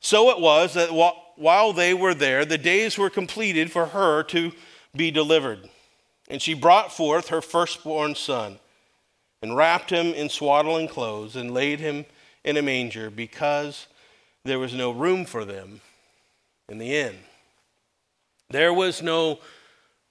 So 0.00 0.30
it 0.30 0.40
was 0.40 0.74
that 0.74 0.90
while 1.36 1.72
they 1.72 1.92
were 1.92 2.14
there, 2.14 2.44
the 2.44 2.58
days 2.58 2.96
were 2.96 3.10
completed 3.10 3.72
for 3.72 3.86
her 3.86 4.22
to 4.24 4.52
be 4.94 5.10
delivered. 5.10 5.68
And 6.30 6.40
she 6.40 6.54
brought 6.54 6.92
forth 6.92 7.28
her 7.28 7.40
firstborn 7.40 8.14
son 8.14 8.58
and 9.42 9.56
wrapped 9.56 9.90
him 9.90 10.08
in 10.14 10.28
swaddling 10.28 10.88
clothes 10.88 11.36
and 11.36 11.52
laid 11.52 11.80
him 11.80 12.04
in 12.44 12.56
a 12.56 12.62
manger 12.62 13.10
because 13.10 13.86
there 14.44 14.58
was 14.58 14.72
no 14.72 14.90
room 14.90 15.24
for 15.24 15.44
them 15.44 15.80
in 16.68 16.78
the 16.78 16.94
inn. 16.94 17.16
There 18.50 18.72
was 18.72 19.02
no 19.02 19.40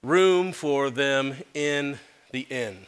room 0.02 0.52
for 0.52 0.90
them 0.90 1.34
in 1.54 1.98
the 2.32 2.46
inn. 2.50 2.86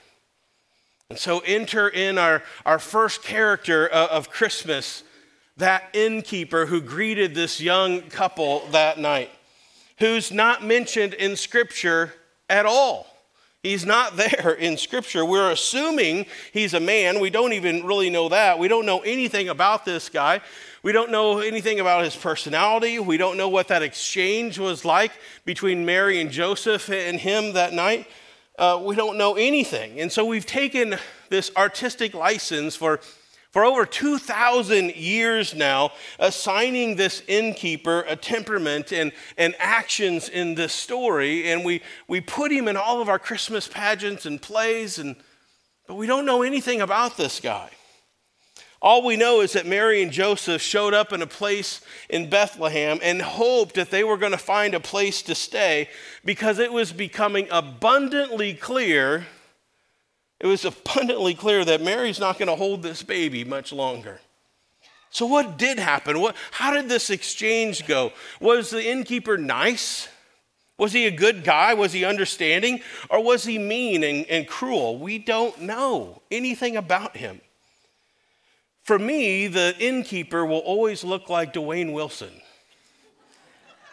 And 1.09 1.19
so 1.19 1.41
enter 1.41 1.89
in 1.89 2.19
our, 2.19 2.43
our 2.65 2.79
first 2.79 3.23
character 3.25 3.93
uh, 3.93 4.07
of 4.09 4.31
Christmas, 4.31 5.03
that 5.57 5.85
innkeeper 5.93 6.67
who 6.67 6.81
greeted 6.81 7.35
this 7.35 7.61
young 7.61 8.03
couple 8.03 8.67
that 8.69 8.99
night, 8.99 9.31
who's 9.99 10.31
not 10.31 10.65
mentioned 10.65 11.15
in 11.15 11.35
Scripture 11.37 12.15
at 12.49 12.65
all. 12.65 13.10
He's 13.63 13.85
not 13.85 14.17
there 14.17 14.53
in 14.53 14.77
Scripture. 14.77 15.25
We're 15.25 15.51
assuming 15.51 16.27
he's 16.53 16.75
a 16.75 16.81
man. 16.81 17.21
We 17.21 17.31
don't 17.31 17.53
even 17.53 17.85
really 17.85 18.11
know 18.11 18.29
that. 18.29 18.59
We 18.59 18.69
don't 18.69 18.87
know 18.87 19.01
anything 19.01 19.49
about 19.49 19.85
this 19.85 20.09
guy. 20.09 20.41
We 20.83 20.93
don't 20.93 21.11
know 21.11 21.41
anything 21.41 21.79
about 21.79 22.05
his 22.05 22.17
personality. 22.17 22.99
We 22.99 23.19
don't 23.19 23.37
know 23.37 23.49
what 23.49 23.69
that 23.69 23.83
exchange 23.83 24.59
was 24.59 24.85
like 24.85 25.13
between 25.45 25.85
Mary 25.85 26.21
and 26.21 26.31
Joseph 26.31 26.89
and 26.89 27.21
him 27.21 27.53
that 27.53 27.75
night. 27.75 28.07
Uh, 28.59 28.81
we 28.83 28.95
don't 28.95 29.19
know 29.19 29.35
anything. 29.35 30.01
And 30.01 30.11
so 30.11 30.25
we've 30.25 30.47
taken 30.47 30.97
this 31.29 31.51
artistic 31.57 32.15
license 32.15 32.77
for 32.77 33.01
for 33.51 33.65
over 33.65 33.85
2,000 33.85 34.95
years 34.95 35.55
now, 35.55 35.91
assigning 36.19 36.95
this 36.95 37.23
innkeeper 37.27 38.03
a 38.03 38.15
temperament 38.15 38.93
and, 38.93 39.13
and 39.37 39.55
actions 39.59 40.29
in 40.29 40.55
this 40.55 40.73
story. 40.73 41.51
And 41.51 41.65
we, 41.65 41.83
we 42.07 42.21
put 42.21 42.53
him 42.53 42.69
in 42.69 42.77
all 42.77 43.03
of 43.03 43.09
our 43.09 43.19
Christmas 43.19 43.67
pageants 43.67 44.25
and 44.25 44.41
plays, 44.41 44.99
and, 44.99 45.17
but 45.89 45.97
we 45.97 46.07
don't 46.07 46.27
know 46.27 46.43
anything 46.43 46.81
about 46.81 47.17
this 47.17 47.41
guy. 47.41 47.71
All 48.83 49.05
we 49.05 49.17
know 49.17 49.43
is 49.43 49.53
that 49.53 49.67
Mary 49.67 50.03
and 50.03 50.11
Joseph 50.11 50.63
showed 50.63 50.95
up 50.95 51.13
in 51.13 51.21
a 51.21 51.27
place 51.27 51.83
in 52.09 52.31
Bethlehem 52.31 52.99
and 53.03 53.21
hoped 53.21 53.75
that 53.75 53.91
they 53.91 54.05
were 54.05 54.17
going 54.17 54.33
to 54.33 54.39
find 54.39 54.73
a 54.73 54.81
place 54.81 55.21
to 55.23 55.35
stay 55.35 55.91
because 56.25 56.59
it 56.59 56.73
was 56.73 56.93
becoming 56.93 57.47
abundantly 57.51 58.55
clear 58.55 59.27
it 60.41 60.47
was 60.47 60.65
abundantly 60.65 61.35
clear 61.35 61.65
that 61.65 61.83
Mary's 61.83 62.19
not 62.19 62.39
going 62.39 62.49
to 62.49 62.57
hold 62.57 62.83
this 62.83 63.03
baby 63.03 63.45
much 63.45 63.73
longer. 63.73 64.21
So, 65.11 65.27
what 65.27 65.59
did 65.59 65.79
happen? 65.79 66.21
What, 66.21 66.37
how 66.53 66.73
did 66.73 66.89
this 66.89 67.11
exchange 67.11 67.87
go? 67.87 68.13
Was 68.41 68.71
the 68.71 68.85
innkeeper 68.85 69.37
nice? 69.37 70.09
Was 70.79 70.93
he 70.93 71.07
a 71.07 71.11
good 71.11 71.45
guy? 71.45 71.75
Was 71.75 71.93
he 71.93 72.05
understanding? 72.07 72.81
Or 73.11 73.23
was 73.23 73.45
he 73.45 73.59
mean 73.59 74.03
and, 74.03 74.25
and 74.27 74.47
cruel? 74.47 74.99
We 74.99 75.19
don't 75.19 75.61
know 75.61 76.23
anything 76.31 76.77
about 76.77 77.19
him. 77.19 77.43
For 78.85 78.99
me, 78.99 79.47
the 79.47 79.77
innkeeper 79.79 80.47
will 80.47 80.61
always 80.61 81.05
look 81.05 81.29
like 81.29 81.53
Dwayne 81.53 81.93
Wilson. 81.93 82.33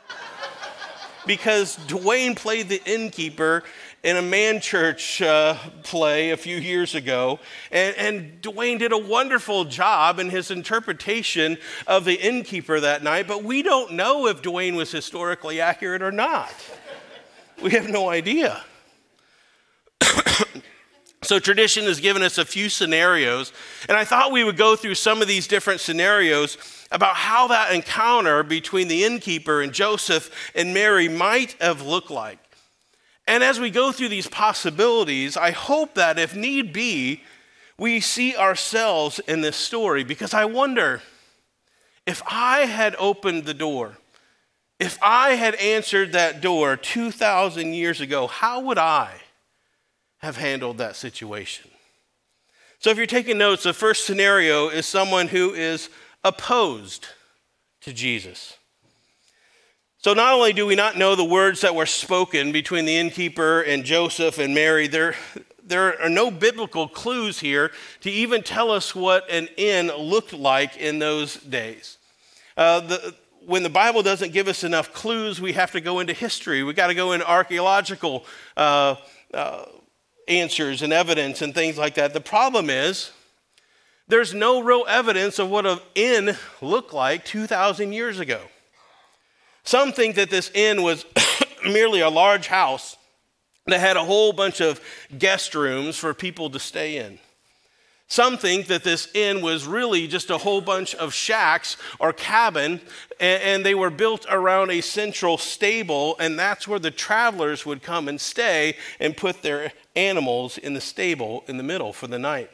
because 1.28 1.76
Dwayne 1.88 2.38
played 2.38 2.70
the 2.70 2.82
innkeeper 2.86 3.64
in 4.04 4.16
a 4.16 4.22
man 4.22 4.62
church 4.62 5.22
uh, 5.22 5.56
play 5.84 6.30
a 6.30 6.38
few 6.38 6.58
years 6.58 6.96
ago, 6.96 7.40
and, 7.72 7.96
and 7.98 8.42
Dwayne 8.42 8.80
did 8.80 8.92
a 8.92 8.98
wonderful 8.98 9.66
job 9.66 10.20
in 10.20 10.30
his 10.30 10.52
interpretation 10.52 11.58
of 11.88 12.06
the 12.06 12.14
innkeeper 12.14 12.80
that 12.80 13.04
night, 13.04 13.28
but 13.28 13.44
we 13.44 13.64
don't 13.64 13.94
know 13.94 14.28
if 14.28 14.42
Dwayne 14.42 14.76
was 14.76 14.92
historically 14.92 15.60
accurate 15.60 16.02
or 16.02 16.12
not. 16.12 16.54
We 17.62 17.72
have 17.72 17.90
no 17.90 18.10
idea. 18.10 18.64
So, 21.24 21.40
tradition 21.40 21.86
has 21.86 22.00
given 22.00 22.22
us 22.22 22.38
a 22.38 22.46
few 22.46 22.70
scenarios, 22.70 23.52
and 23.90 23.98
I 23.98 24.06
thought 24.06 24.32
we 24.32 24.44
would 24.44 24.56
go 24.56 24.76
through 24.76 24.96
some 24.96 25.22
of 25.22 25.28
these 25.28 25.48
different 25.48 25.82
scenarios 25.82 26.58
about 26.92 27.16
how 27.16 27.48
that 27.48 27.74
encounter 27.74 28.44
between 28.44 28.88
the 28.88 29.04
innkeeper 29.04 29.62
and 29.62 29.74
Joseph 29.74 30.30
and 30.56 30.76
Mary 30.76 31.10
might 31.10 31.54
have 31.60 31.82
looked 31.82 32.12
like. 32.12 32.47
And 33.28 33.44
as 33.44 33.60
we 33.60 33.70
go 33.70 33.92
through 33.92 34.10
these 34.10 34.30
possibilities, 34.30 35.36
I 35.36 35.52
hope 35.52 35.96
that 35.96 36.18
if 36.18 36.34
need 36.34 36.72
be, 36.72 37.24
we 37.78 38.00
see 38.00 38.36
ourselves 38.36 39.20
in 39.28 39.42
this 39.42 39.58
story 39.58 40.04
because 40.04 40.34
I 40.34 40.46
wonder 40.46 41.02
if 42.06 42.24
I 42.26 42.62
had 42.62 42.96
opened 42.98 43.44
the 43.44 43.54
door, 43.54 43.98
if 44.80 44.98
I 45.02 45.32
had 45.32 45.56
answered 45.56 46.14
that 46.14 46.40
door 46.40 46.78
2,000 46.78 47.74
years 47.74 48.00
ago, 48.00 48.28
how 48.28 48.62
would 48.62 48.78
I 48.78 49.12
have 50.20 50.38
handled 50.38 50.78
that 50.78 50.96
situation? 50.96 51.70
So, 52.80 52.92
if 52.92 52.98
you're 52.98 53.08
taking 53.08 53.40
notes, 53.40 53.64
the 53.64 53.74
first 53.74 54.06
scenario 54.06 54.70
is 54.70 54.86
someone 54.86 55.28
who 55.28 55.54
is 55.54 55.90
opposed 56.24 57.08
to 57.82 57.92
Jesus. 57.92 58.57
So, 60.00 60.14
not 60.14 60.34
only 60.34 60.54
do 60.54 60.68
we 60.68 60.76
not 60.76 60.96
know 60.96 61.16
the 61.16 61.26
words 61.26 61.62
that 61.62 61.74
were 61.74 61.88
spoken 61.88 62.52
between 62.52 62.86
the 62.86 62.96
innkeeper 62.96 63.62
and 63.62 63.84
Joseph 63.84 64.38
and 64.38 64.54
Mary, 64.54 64.88
there, 64.88 65.16
there 65.66 66.00
are 66.00 66.10
no 66.10 66.30
biblical 66.30 66.88
clues 66.88 67.40
here 67.40 67.72
to 68.02 68.12
even 68.12 68.44
tell 68.44 68.70
us 68.70 68.94
what 68.94 69.30
an 69.30 69.48
inn 69.58 69.88
looked 69.88 70.34
like 70.34 70.78
in 70.78 71.00
those 71.00 71.36
days. 71.38 71.98
Uh, 72.56 72.80
the, 72.82 73.16
when 73.48 73.64
the 73.64 73.70
Bible 73.70 74.04
doesn't 74.04 74.34
give 74.34 74.48
us 74.48 74.64
enough 74.64 74.94
clues, 74.94 75.42
we 75.42 75.54
have 75.54 75.72
to 75.72 75.82
go 75.82 76.00
into 76.00 76.14
history. 76.14 76.64
We 76.64 76.74
got 76.74 76.88
to 76.88 76.96
go 76.96 77.14
into 77.14 77.28
archaeological 77.28 78.26
uh, 78.56 78.96
uh, 79.34 79.66
answers 80.28 80.84
and 80.84 80.94
evidence 80.94 81.42
and 81.42 81.56
things 81.56 81.78
like 81.78 81.96
that. 81.96 82.14
The 82.14 82.22
problem 82.22 82.70
is, 82.70 83.12
there's 84.08 84.34
no 84.34 84.62
real 84.62 84.86
evidence 84.88 85.40
of 85.40 85.50
what 85.50 85.66
an 85.66 85.80
inn 85.96 86.36
looked 86.62 86.94
like 86.94 87.26
2,000 87.26 87.94
years 87.94 88.20
ago. 88.20 88.42
Some 89.68 89.92
think 89.92 90.16
that 90.16 90.30
this 90.30 90.50
inn 90.54 90.82
was 90.82 91.06
merely 91.66 92.00
a 92.00 92.10
large 92.10 92.48
house 92.48 92.96
that 93.66 93.82
had 93.82 93.98
a 93.98 94.06
whole 94.06 94.32
bunch 94.32 94.62
of 94.62 94.80
guest 95.20 95.54
rooms 95.54 95.98
for 95.98 96.14
people 96.14 96.50
to 96.52 96.58
stay 96.58 96.96
in. 96.96 97.20
Some 98.08 98.38
think 98.38 98.68
that 98.68 98.86
this 98.86 99.10
inn 99.14 99.42
was 99.42 99.68
really 99.68 100.08
just 100.08 100.30
a 100.30 100.38
whole 100.38 100.62
bunch 100.62 100.96
of 100.96 101.14
shacks 101.14 101.76
or 102.00 102.14
cabin, 102.14 102.80
and, 103.20 103.66
they 103.66 103.76
were 103.76 103.90
built 103.90 104.26
around 104.30 104.72
a 104.72 104.80
central 104.80 105.38
stable, 105.38 106.16
and 106.18 106.40
that's 106.40 106.66
where 106.66 106.80
the 106.80 106.90
travelers 106.90 107.66
would 107.66 107.84
come 107.84 108.08
and 108.08 108.22
stay 108.22 108.78
and 109.02 109.18
put 109.18 109.42
their 109.42 109.74
animals 109.98 110.58
in 110.58 110.76
the 110.76 110.80
stable 110.80 111.44
in 111.50 111.58
the 111.58 111.64
middle 111.64 111.92
for 111.92 112.08
the 112.08 112.18
night. 112.18 112.50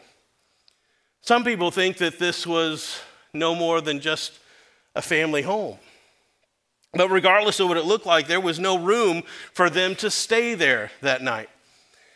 Some 1.21 1.43
people 1.43 1.69
think 1.69 1.97
that 1.97 2.17
this 2.17 2.47
was 2.47 2.99
no 3.35 3.53
more 3.53 3.81
than 3.81 3.99
just 3.99 4.39
a 4.95 5.01
family 5.03 5.43
home. 5.43 5.77
But 6.93 7.09
regardless 7.09 7.59
of 7.59 7.67
what 7.67 7.77
it 7.77 7.85
looked 7.85 8.05
like, 8.05 8.27
there 8.27 8.39
was 8.39 8.59
no 8.59 8.77
room 8.77 9.23
for 9.53 9.69
them 9.69 9.95
to 9.95 10.11
stay 10.11 10.53
there 10.53 10.91
that 11.01 11.21
night. 11.23 11.49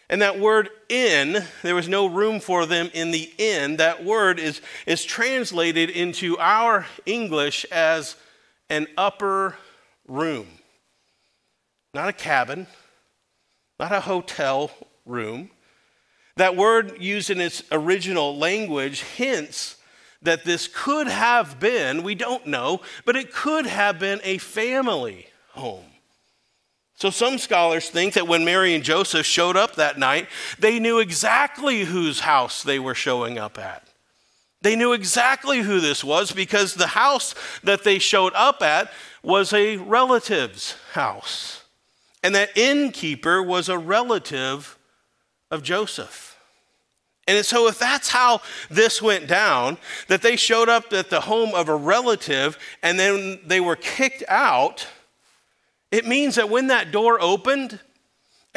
And 0.10 0.22
that 0.22 0.40
word 0.40 0.70
inn, 0.88 1.44
there 1.64 1.76
was 1.76 1.90
no 1.90 2.06
room 2.06 2.40
for 2.40 2.66
them 2.66 2.90
in 2.94 3.12
the 3.12 3.30
inn. 3.38 3.78
That 3.78 4.06
word 4.06 4.40
is, 4.40 4.62
is 4.86 5.04
translated 5.04 5.90
into 5.90 6.38
our 6.38 6.86
English 7.06 7.66
as 7.66 8.16
an 8.70 8.88
upper 8.98 9.56
room. 10.08 10.48
Not 11.94 12.10
a 12.10 12.14
cabin, 12.14 12.68
not 13.80 13.92
a 13.92 14.00
hotel 14.00 14.72
room. 15.06 15.50
That 16.38 16.56
word 16.56 17.02
used 17.02 17.32
in 17.32 17.42
its 17.42 17.64
original 17.72 18.38
language 18.38 19.02
hints 19.02 19.77
that 20.22 20.44
this 20.44 20.68
could 20.68 21.08
have 21.08 21.60
been, 21.60 22.04
we 22.04 22.16
don't 22.16 22.48
know, 22.48 22.82
but 23.06 23.16
it 23.16 23.32
could 23.32 23.66
have 23.66 24.00
been 24.00 24.20
a 24.24 24.38
family 24.38 25.28
home. 25.52 25.86
So 26.96 27.12
some 27.12 27.38
scholars 27.38 27.90
think 27.90 28.16
that 28.16 28.28
when 28.28 28.44
Mary 28.44 28.74
and 28.74 28.84
Joseph 28.84 29.26
showed 29.26 29.56
up 29.56 29.76
that 29.76 30.00
night, 30.00 30.28
they 30.58 30.80
knew 30.80 30.98
exactly 30.98 31.82
whose 31.82 32.22
house 32.22 32.64
they 32.64 32.80
were 32.80 32.96
showing 32.96 33.38
up 33.38 33.60
at. 33.60 33.88
They 34.62 34.76
knew 34.76 34.94
exactly 34.94 35.60
who 35.60 35.80
this 35.80 36.04
was 36.04 36.32
because 36.32 36.74
the 36.74 36.88
house 36.88 37.36
that 37.64 37.84
they 37.84 38.00
showed 38.00 38.34
up 38.34 38.64
at 38.64 38.92
was 39.22 39.54
a 39.54 39.78
relative's 39.78 40.76
house. 40.94 41.64
And 42.24 42.34
that 42.34 42.58
innkeeper 42.58 43.44
was 43.44 43.70
a 43.70 43.78
relative 43.78 44.78
of 45.52 45.62
Joseph. 45.62 46.37
And 47.28 47.46
so, 47.46 47.68
if 47.68 47.78
that's 47.78 48.10
how 48.10 48.42
this 48.70 49.02
went 49.02 49.28
down, 49.28 49.78
that 50.08 50.22
they 50.22 50.36
showed 50.36 50.70
up 50.70 50.94
at 50.94 51.10
the 51.10 51.22
home 51.22 51.54
of 51.54 51.68
a 51.68 51.76
relative 51.76 52.58
and 52.82 52.98
then 52.98 53.40
they 53.46 53.60
were 53.60 53.76
kicked 53.76 54.24
out, 54.30 54.88
it 55.92 56.06
means 56.06 56.36
that 56.36 56.50
when 56.50 56.68
that 56.68 56.92
door 56.92 57.22
opened, 57.22 57.80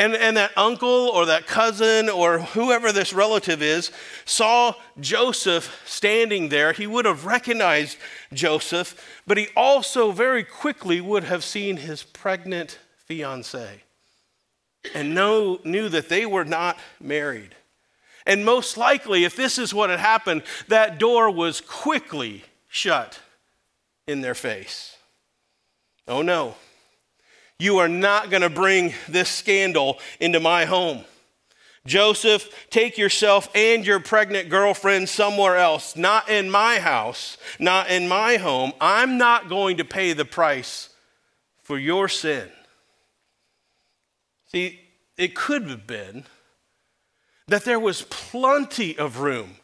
and, 0.01 0.15
and 0.15 0.39
that 0.39 0.57
uncle 0.57 0.89
or 0.89 1.27
that 1.27 1.47
cousin 1.47 2.09
or 2.09 2.39
whoever 2.39 2.91
this 2.91 3.13
relative 3.13 3.61
is 3.61 3.93
saw 4.25 4.73
Joseph 4.99 5.83
standing 5.85 6.49
there, 6.49 6.73
he 6.73 6.87
would 6.87 7.05
have 7.05 7.27
recognized 7.27 7.99
Joseph, 8.33 9.21
but 9.27 9.37
he 9.37 9.49
also 9.55 10.11
very 10.11 10.43
quickly 10.43 11.03
would 11.03 11.25
have 11.25 11.45
seen 11.45 11.77
his 11.77 12.03
pregnant 12.03 12.79
fiancee 12.97 13.83
and 14.95 15.15
know, 15.15 15.61
knew 15.65 15.91
that 15.91 16.09
they 16.09 16.25
were 16.25 16.47
not 16.47 16.79
married. 16.99 17.55
And 18.31 18.45
most 18.45 18.77
likely, 18.77 19.25
if 19.25 19.35
this 19.35 19.59
is 19.59 19.75
what 19.75 19.91
had 19.91 19.99
happened, 19.99 20.45
that 20.69 21.01
door 21.01 21.33
was 21.33 21.61
quickly 21.61 22.45
shut 22.69 23.19
in 24.07 24.21
their 24.21 24.37
face. 24.37 24.97
Oh 26.07 26.23
no, 26.23 26.55
you 27.59 27.79
are 27.79 27.89
not 27.89 28.31
going 28.31 28.43
to 28.43 28.49
bring 28.49 28.95
this 29.09 29.29
scandal 29.29 29.99
into 30.21 30.39
my 30.39 30.65
home. 30.65 31.05
Joseph, 31.85 32.69
take 32.71 32.97
yourself 32.97 33.51
and 33.53 33.85
your 33.85 33.99
pregnant 33.99 34.49
girlfriend 34.49 35.09
somewhere 35.09 35.57
else, 35.57 35.97
not 35.97 36.29
in 36.29 36.53
my 36.53 36.79
house, 36.79 37.37
not 37.59 37.91
in 37.91 38.07
my 38.07 38.37
home. 38.37 38.73
I'm 38.81 39.19
not 39.19 39.49
going 39.49 39.79
to 39.79 39.85
pay 39.85 40.13
the 40.13 40.25
price 40.25 40.91
for 41.65 41.77
your 41.77 42.07
sin. 42.07 42.49
See, 44.53 44.79
it 45.17 45.35
could 45.35 45.69
have 45.69 45.89
been 45.89 46.27
that 47.51 47.65
there 47.65 47.81
was 47.81 48.03
plenty 48.03 48.97
of 48.97 49.19
room 49.19 49.57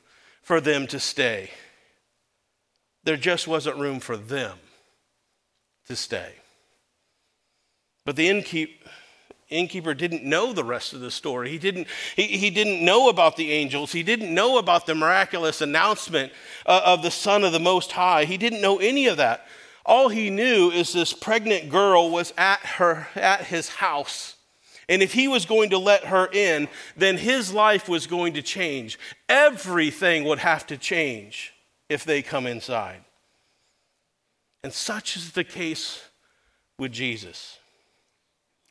for 0.43 0.61
them 0.61 0.88
to 0.88 0.99
stay. 0.99 1.50
There 3.05 3.16
just 3.16 3.47
wasn't 3.47 3.76
room 3.76 4.00
for 4.00 4.16
them 4.16 4.59
to 5.87 5.95
stay. 5.95 6.33
But 8.04 8.17
the 8.17 8.28
innkeep, 8.28 8.71
innkeeper 9.50 9.95
didn't 9.95 10.25
know 10.25 10.52
the 10.52 10.65
rest 10.65 10.95
of 10.95 11.00
the 11.00 11.13
story. 11.13 11.49
He 11.50 11.58
didn't, 11.58 11.87
he, 12.17 12.25
he 12.25 12.50
didn't 12.50 12.84
know 12.84 13.08
about 13.08 13.37
the 13.37 13.52
angels. 13.52 13.93
He 13.93 14.02
didn't 14.02 14.34
know 14.34 14.58
about 14.58 14.87
the 14.87 14.97
miraculous 14.97 15.61
announcement 15.61 16.32
uh, 16.67 16.82
of 16.84 17.04
the 17.04 17.11
Son 17.13 17.45
of 17.45 17.52
the 17.52 17.61
Most 17.61 17.93
High. 17.93 18.25
He 18.25 18.37
didn't 18.37 18.61
know 18.61 18.78
any 18.78 19.06
of 19.06 19.19
that. 19.19 19.47
All 19.84 20.08
he 20.08 20.28
knew 20.28 20.73
is 20.73 20.93
this 20.93 21.13
pregnant 21.13 21.71
girl 21.71 22.11
was 22.11 22.34
at, 22.37 22.58
her, 22.61 23.06
at 23.15 23.43
his 23.43 23.69
house 23.69 24.36
and 24.89 25.03
if 25.03 25.13
he 25.13 25.27
was 25.27 25.47
going 25.47 25.71
to 25.71 25.79
let 25.79 26.05
her 26.05 26.29
in, 26.33 26.69
then 26.97 27.17
his 27.17 27.53
life 27.53 27.89
was 27.89 28.07
going 28.07 28.35
to 28.35 28.43
change. 28.43 28.99
Everything 29.29 30.25
would 30.25 30.39
have 30.39 30.67
to 30.69 30.77
change 30.77 31.53
if 31.89 32.05
they 32.05 32.23
come 32.23 32.47
inside. 32.47 33.05
And 34.63 34.73
such 34.73 35.17
is 35.17 35.33
the 35.33 35.45
case 35.45 36.03
with 36.79 36.93
Jesus. 36.93 37.59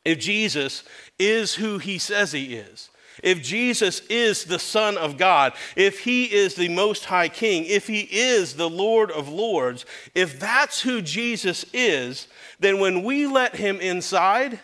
If 0.05 0.19
Jesus 0.19 0.83
is 1.19 1.55
who 1.55 1.79
he 1.79 1.97
says 1.97 2.31
he 2.31 2.55
is, 2.55 2.89
if 3.23 3.41
Jesus 3.41 4.01
is 4.09 4.43
the 4.43 4.59
Son 4.59 4.97
of 4.97 5.17
God, 5.17 5.53
if 5.75 5.99
he 5.99 6.25
is 6.25 6.55
the 6.55 6.69
Most 6.69 7.05
High 7.05 7.29
King, 7.29 7.65
if 7.65 7.87
he 7.87 8.01
is 8.01 8.55
the 8.55 8.69
Lord 8.69 9.09
of 9.09 9.29
Lords, 9.29 9.85
if 10.13 10.39
that's 10.39 10.81
who 10.81 11.01
Jesus 11.01 11.65
is, 11.73 12.27
then 12.59 12.79
when 12.79 13.03
we 13.03 13.25
let 13.25 13.55
him 13.55 13.79
inside, 13.79 14.59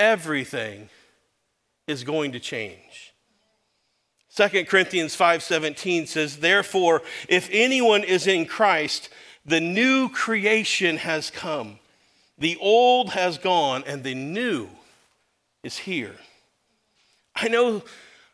everything 0.00 0.88
is 1.86 2.02
going 2.02 2.32
to 2.32 2.40
change. 2.40 3.12
2 4.34 4.66
Corinthians 4.66 5.14
5:17 5.14 6.06
says, 6.06 6.38
"Therefore, 6.38 7.02
if 7.28 7.48
anyone 7.52 8.02
is 8.02 8.26
in 8.26 8.46
Christ, 8.46 9.08
the 9.44 9.60
new 9.60 10.08
creation 10.08 10.98
has 10.98 11.30
come. 11.30 11.78
The 12.38 12.56
old 12.56 13.10
has 13.10 13.38
gone 13.38 13.84
and 13.86 14.02
the 14.02 14.14
new 14.14 14.70
is 15.62 15.78
here." 15.78 16.16
I 17.34 17.48
know 17.48 17.84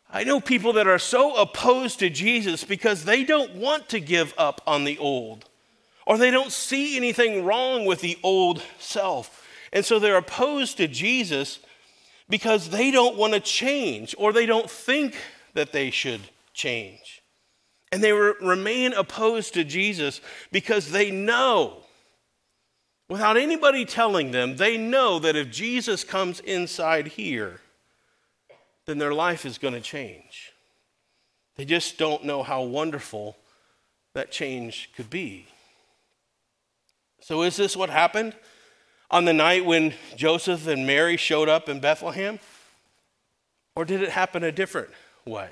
I 0.09 0.23
know 0.23 0.39
people 0.39 0.71
that 0.73 0.87
are 0.87 0.99
so 0.99 1.35
opposed 1.35 1.99
to 1.99 2.09
Jesus 2.09 2.63
because 2.63 3.03
they 3.03 3.25
don't 3.25 3.55
want 3.55 3.89
to 3.89 3.99
give 3.99 4.33
up 4.37 4.61
on 4.65 4.85
the 4.85 4.97
old 4.97 5.49
or 6.05 6.17
they 6.17 6.31
don't 6.31 6.53
see 6.53 6.95
anything 6.95 7.43
wrong 7.43 7.85
with 7.85 7.99
the 7.99 8.17
old 8.23 8.63
self. 8.79 9.36
And 9.73 9.85
so 9.85 9.99
they're 9.99 10.17
opposed 10.17 10.77
to 10.77 10.87
Jesus 10.87 11.59
because 12.29 12.69
they 12.69 12.91
don't 12.91 13.17
want 13.17 13.33
to 13.33 13.39
change 13.39 14.15
or 14.17 14.33
they 14.33 14.45
don't 14.45 14.69
think 14.69 15.17
that 15.53 15.71
they 15.71 15.89
should 15.89 16.21
change. 16.53 17.21
And 17.91 18.03
they 18.03 18.11
re- 18.11 18.33
remain 18.41 18.93
opposed 18.93 19.53
to 19.53 19.63
Jesus 19.63 20.21
because 20.51 20.91
they 20.91 21.09
know, 21.11 21.77
without 23.09 23.37
anybody 23.37 23.85
telling 23.85 24.31
them, 24.31 24.57
they 24.57 24.77
know 24.77 25.19
that 25.19 25.35
if 25.35 25.49
Jesus 25.51 26.03
comes 26.03 26.39
inside 26.41 27.07
here, 27.07 27.61
then 28.85 28.97
their 28.97 29.13
life 29.13 29.45
is 29.45 29.57
going 29.57 29.73
to 29.73 29.81
change. 29.81 30.51
They 31.55 31.65
just 31.65 31.97
don't 31.97 32.23
know 32.23 32.43
how 32.43 32.63
wonderful 32.63 33.37
that 34.13 34.31
change 34.31 34.89
could 34.95 35.09
be. 35.09 35.47
So, 37.21 37.41
is 37.41 37.57
this 37.57 37.75
what 37.75 37.89
happened? 37.89 38.35
On 39.09 39.25
the 39.25 39.33
night 39.33 39.65
when 39.65 39.93
Joseph 40.15 40.67
and 40.67 40.85
Mary 40.85 41.17
showed 41.17 41.49
up 41.49 41.69
in 41.69 41.79
Bethlehem? 41.79 42.39
Or 43.75 43.85
did 43.85 44.01
it 44.01 44.09
happen 44.09 44.43
a 44.43 44.51
different 44.51 44.89
way? 45.25 45.49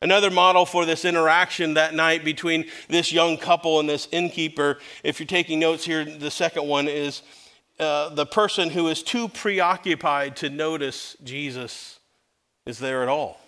Another 0.00 0.30
model 0.30 0.66
for 0.66 0.84
this 0.84 1.04
interaction 1.04 1.74
that 1.74 1.94
night 1.94 2.24
between 2.24 2.66
this 2.88 3.12
young 3.12 3.36
couple 3.36 3.78
and 3.78 3.88
this 3.88 4.08
innkeeper, 4.10 4.78
if 5.04 5.20
you're 5.20 5.26
taking 5.26 5.60
notes 5.60 5.84
here, 5.84 6.04
the 6.04 6.30
second 6.30 6.66
one 6.66 6.88
is 6.88 7.22
uh, 7.78 8.08
the 8.08 8.26
person 8.26 8.70
who 8.70 8.88
is 8.88 9.02
too 9.02 9.28
preoccupied 9.28 10.36
to 10.36 10.50
notice 10.50 11.16
Jesus 11.22 12.00
is 12.66 12.78
there 12.78 13.02
at 13.02 13.08
all. 13.08 13.40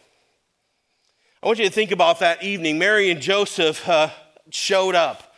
I 1.43 1.47
want 1.47 1.59
you 1.59 1.67
to 1.67 1.71
think 1.71 1.91
about 1.91 2.21
that 2.21 2.43
evening. 2.43 2.79
Mary 2.79 3.11
and 3.11 3.21
Joseph 3.21 3.87
uh, 3.89 4.11
showed 4.51 4.95
up. 4.95 5.34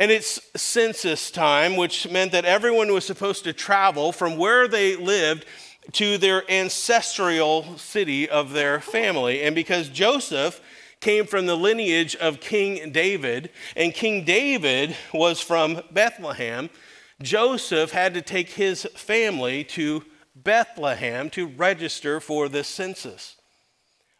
And 0.00 0.10
it's 0.10 0.40
census 0.56 1.30
time, 1.30 1.76
which 1.76 2.08
meant 2.10 2.32
that 2.32 2.46
everyone 2.46 2.90
was 2.94 3.04
supposed 3.04 3.44
to 3.44 3.52
travel 3.52 4.12
from 4.12 4.38
where 4.38 4.66
they 4.66 4.96
lived 4.96 5.44
to 5.92 6.16
their 6.16 6.50
ancestral 6.50 7.76
city 7.76 8.26
of 8.26 8.52
their 8.52 8.80
family. 8.80 9.42
And 9.42 9.54
because 9.54 9.90
Joseph 9.90 10.62
came 11.00 11.26
from 11.26 11.44
the 11.44 11.54
lineage 11.54 12.16
of 12.16 12.40
King 12.40 12.92
David, 12.92 13.50
and 13.76 13.92
King 13.92 14.24
David 14.24 14.96
was 15.12 15.38
from 15.38 15.82
Bethlehem, 15.90 16.70
Joseph 17.20 17.92
had 17.92 18.14
to 18.14 18.22
take 18.22 18.52
his 18.52 18.84
family 18.94 19.64
to 19.64 20.02
Bethlehem 20.34 21.28
to 21.28 21.46
register 21.46 22.20
for 22.20 22.48
the 22.48 22.64
census. 22.64 23.36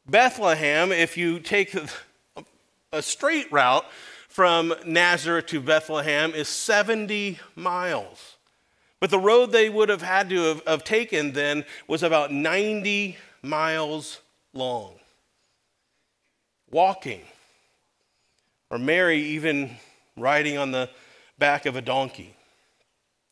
Bethlehem, 0.07 0.93
if 0.93 1.17
you 1.17 1.41
take 1.41 1.75
a 2.93 3.01
straight 3.01 3.51
route 3.51 3.87
from 4.31 4.73
Nazareth 4.87 5.47
to 5.47 5.61
Bethlehem, 5.61 6.33
is 6.33 6.49
70 6.49 7.39
miles. 7.57 8.37
But 9.01 9.11
the 9.11 9.19
road 9.19 9.51
they 9.51 9.69
would 9.69 9.89
have 9.89 10.03
had 10.03 10.31
to 10.31 10.43
have, 10.45 10.63
have 10.67 10.85
taken 10.85 11.33
then 11.33 11.65
was 11.89 12.03
about 12.03 12.33
90 12.33 13.19
miles 13.43 14.21
long. 14.55 14.95
Walking, 16.71 17.23
or 18.71 18.79
Mary 18.79 19.21
even 19.21 19.77
riding 20.17 20.57
on 20.57 20.71
the 20.71 20.89
back 21.39 21.67
of 21.67 21.75
a 21.75 21.83
donkey. 21.83 22.37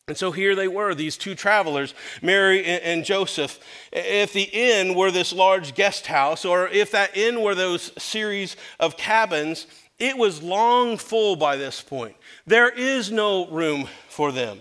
And 0.09 0.17
so 0.17 0.31
here 0.31 0.55
they 0.55 0.67
were, 0.67 0.95
these 0.95 1.15
two 1.17 1.35
travelers, 1.35 1.93
Mary 2.21 2.65
and 2.65 3.05
Joseph. 3.05 3.59
If 3.93 4.33
the 4.33 4.49
inn 4.51 4.95
were 4.95 5.11
this 5.11 5.31
large 5.31 5.75
guest 5.75 6.07
house, 6.07 6.43
or 6.43 6.67
if 6.67 6.91
that 6.91 7.15
inn 7.15 7.41
were 7.41 7.53
those 7.53 7.91
series 8.01 8.57
of 8.79 8.97
cabins, 8.97 9.67
it 9.99 10.17
was 10.17 10.41
long 10.41 10.97
full 10.97 11.35
by 11.35 11.57
this 11.57 11.81
point. 11.81 12.15
There 12.47 12.69
is 12.69 13.11
no 13.11 13.47
room 13.47 13.87
for 14.07 14.31
them. 14.31 14.59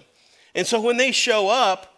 And 0.54 0.66
so 0.66 0.80
when 0.80 0.96
they 0.96 1.12
show 1.12 1.48
up, 1.48 1.94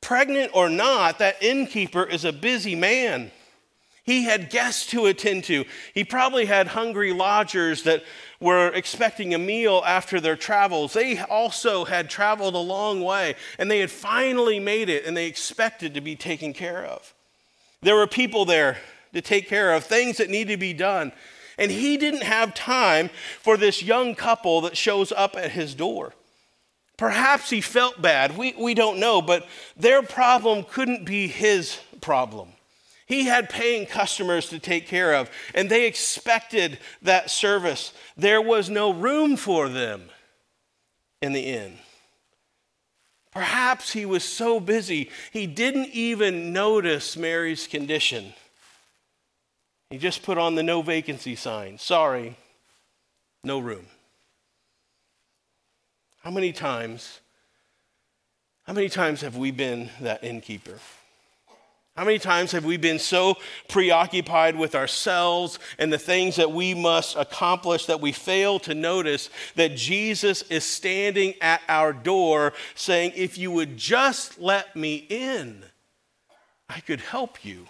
pregnant 0.00 0.52
or 0.54 0.68
not, 0.70 1.18
that 1.18 1.42
innkeeper 1.42 2.04
is 2.04 2.24
a 2.24 2.32
busy 2.32 2.74
man. 2.74 3.30
He 4.04 4.22
had 4.22 4.50
guests 4.50 4.86
to 4.92 5.06
attend 5.06 5.44
to. 5.44 5.64
He 5.92 6.04
probably 6.04 6.46
had 6.46 6.68
hungry 6.68 7.12
lodgers 7.12 7.82
that 7.82 8.04
were 8.38 8.68
expecting 8.68 9.34
a 9.34 9.38
meal 9.38 9.82
after 9.84 10.20
their 10.20 10.36
travels. 10.36 10.92
They 10.92 11.18
also 11.18 11.84
had 11.84 12.08
traveled 12.08 12.54
a 12.54 12.58
long 12.58 13.02
way 13.02 13.34
and 13.58 13.68
they 13.68 13.80
had 13.80 13.90
finally 13.90 14.60
made 14.60 14.88
it 14.88 15.04
and 15.04 15.16
they 15.16 15.26
expected 15.26 15.94
to 15.94 16.00
be 16.00 16.14
taken 16.14 16.52
care 16.52 16.84
of. 16.84 17.12
There 17.82 17.96
were 17.96 18.06
people 18.06 18.44
there 18.44 18.78
to 19.12 19.20
take 19.20 19.48
care 19.48 19.72
of, 19.72 19.84
things 19.84 20.18
that 20.18 20.30
need 20.30 20.48
to 20.48 20.56
be 20.56 20.72
done. 20.72 21.12
And 21.58 21.70
he 21.70 21.96
didn't 21.96 22.22
have 22.22 22.54
time 22.54 23.10
for 23.40 23.56
this 23.56 23.82
young 23.82 24.14
couple 24.14 24.60
that 24.62 24.76
shows 24.76 25.10
up 25.12 25.36
at 25.36 25.52
his 25.52 25.74
door. 25.74 26.12
Perhaps 26.96 27.50
he 27.50 27.60
felt 27.60 28.00
bad. 28.00 28.36
We, 28.36 28.54
we 28.58 28.74
don't 28.74 28.98
know, 28.98 29.20
but 29.20 29.46
their 29.76 30.02
problem 30.02 30.64
couldn't 30.64 31.04
be 31.04 31.28
his 31.28 31.78
problem. 32.00 32.48
He 33.06 33.26
had 33.26 33.48
paying 33.48 33.86
customers 33.86 34.48
to 34.48 34.58
take 34.58 34.86
care 34.86 35.14
of, 35.14 35.30
and 35.54 35.70
they 35.70 35.86
expected 35.86 36.78
that 37.02 37.30
service. 37.30 37.92
There 38.16 38.42
was 38.42 38.68
no 38.68 38.92
room 38.92 39.36
for 39.36 39.68
them 39.68 40.08
in 41.22 41.32
the 41.32 41.42
inn. 41.42 41.78
Perhaps 43.32 43.92
he 43.92 44.06
was 44.06 44.24
so 44.24 44.58
busy, 44.58 45.10
he 45.30 45.46
didn't 45.46 45.90
even 45.92 46.52
notice 46.52 47.16
Mary's 47.16 47.66
condition. 47.66 48.32
He 49.90 49.98
just 49.98 50.22
put 50.22 50.38
on 50.38 50.54
the 50.54 50.62
no 50.62 50.82
vacancy 50.82 51.36
sign. 51.36 51.78
Sorry, 51.78 52.36
no 53.44 53.58
room. 53.58 53.86
How 56.22 56.30
many 56.30 56.52
times, 56.52 57.20
how 58.64 58.72
many 58.72 58.88
times 58.88 59.20
have 59.20 59.36
we 59.36 59.52
been 59.52 59.90
that 60.00 60.24
innkeeper? 60.24 60.80
How 61.96 62.04
many 62.04 62.18
times 62.18 62.52
have 62.52 62.66
we 62.66 62.76
been 62.76 62.98
so 62.98 63.36
preoccupied 63.68 64.56
with 64.56 64.74
ourselves 64.74 65.58
and 65.78 65.90
the 65.90 65.98
things 65.98 66.36
that 66.36 66.50
we 66.50 66.74
must 66.74 67.16
accomplish 67.16 67.86
that 67.86 68.02
we 68.02 68.12
fail 68.12 68.58
to 68.60 68.74
notice 68.74 69.30
that 69.54 69.76
Jesus 69.76 70.42
is 70.50 70.62
standing 70.62 71.34
at 71.40 71.62
our 71.68 71.94
door 71.94 72.52
saying, 72.74 73.12
If 73.14 73.38
you 73.38 73.50
would 73.52 73.78
just 73.78 74.38
let 74.38 74.76
me 74.76 75.06
in, 75.08 75.64
I 76.68 76.80
could 76.80 77.00
help 77.00 77.44
you. 77.44 77.66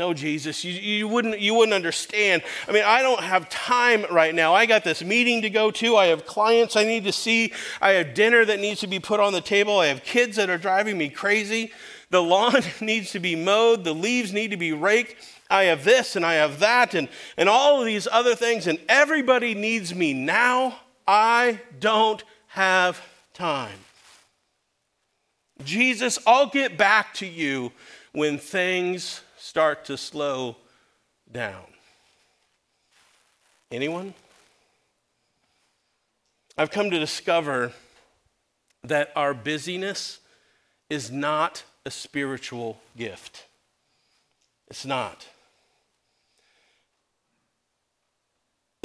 No, 0.00 0.14
Jesus, 0.14 0.64
you, 0.64 0.72
you, 0.72 1.06
wouldn't, 1.08 1.40
you 1.40 1.52
wouldn't 1.52 1.74
understand. 1.74 2.42
I 2.66 2.72
mean, 2.72 2.84
I 2.86 3.02
don't 3.02 3.22
have 3.22 3.50
time 3.50 4.06
right 4.10 4.34
now. 4.34 4.54
I 4.54 4.64
got 4.64 4.82
this 4.82 5.04
meeting 5.04 5.42
to 5.42 5.50
go 5.50 5.70
to. 5.72 5.94
I 5.94 6.06
have 6.06 6.24
clients 6.24 6.74
I 6.74 6.84
need 6.84 7.04
to 7.04 7.12
see. 7.12 7.52
I 7.82 7.90
have 7.90 8.14
dinner 8.14 8.42
that 8.46 8.60
needs 8.60 8.80
to 8.80 8.86
be 8.86 8.98
put 8.98 9.20
on 9.20 9.34
the 9.34 9.42
table. 9.42 9.78
I 9.78 9.88
have 9.88 10.02
kids 10.02 10.36
that 10.36 10.48
are 10.48 10.56
driving 10.56 10.96
me 10.96 11.10
crazy. 11.10 11.70
The 12.08 12.22
lawn 12.22 12.62
needs 12.80 13.12
to 13.12 13.20
be 13.20 13.36
mowed, 13.36 13.84
the 13.84 13.92
leaves 13.92 14.32
need 14.32 14.52
to 14.52 14.56
be 14.56 14.72
raked. 14.72 15.16
I 15.50 15.64
have 15.64 15.84
this 15.84 16.16
and 16.16 16.24
I 16.24 16.32
have 16.36 16.60
that 16.60 16.94
and, 16.94 17.10
and 17.36 17.50
all 17.50 17.78
of 17.80 17.84
these 17.84 18.08
other 18.10 18.34
things, 18.34 18.66
and 18.66 18.78
everybody 18.88 19.54
needs 19.54 19.94
me 19.94 20.14
now. 20.14 20.80
I 21.06 21.60
don't 21.78 22.24
have 22.46 23.06
time. 23.34 23.80
Jesus, 25.62 26.18
I'll 26.26 26.48
get 26.48 26.78
back 26.78 27.12
to 27.16 27.26
you 27.26 27.72
when 28.12 28.38
things 28.38 29.20
start 29.50 29.84
to 29.86 29.96
slow 29.96 30.54
down. 31.32 31.64
Anyone? 33.72 34.14
I've 36.56 36.70
come 36.70 36.88
to 36.92 37.00
discover 37.00 37.72
that 38.84 39.10
our 39.16 39.34
busyness 39.34 40.20
is 40.88 41.10
not 41.10 41.64
a 41.84 41.90
spiritual 41.90 42.80
gift. 42.96 43.46
It's 44.68 44.86
not. 44.86 45.26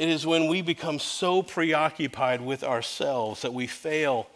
It 0.00 0.08
is 0.08 0.26
when 0.26 0.48
we 0.48 0.62
become 0.62 0.98
so 0.98 1.44
preoccupied 1.44 2.40
with 2.40 2.64
ourselves 2.64 3.42
that 3.42 3.54
we 3.54 3.68
fail 3.68 4.26